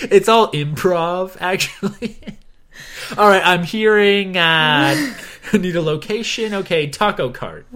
[0.03, 2.17] it's all improv, actually.
[3.19, 4.37] all right, I'm hearing.
[4.37, 5.15] Uh,
[5.53, 6.55] need a location.
[6.55, 7.67] Okay, taco cart.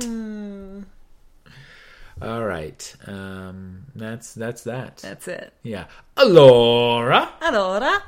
[2.23, 4.99] all right, um, that's that's that.
[4.99, 5.53] That's it.
[5.65, 7.31] Yeah, Alora.
[7.43, 8.01] Allora.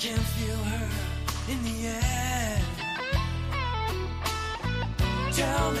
[0.00, 0.88] Can feel her
[1.52, 2.62] in the air.
[5.30, 5.80] Tell me,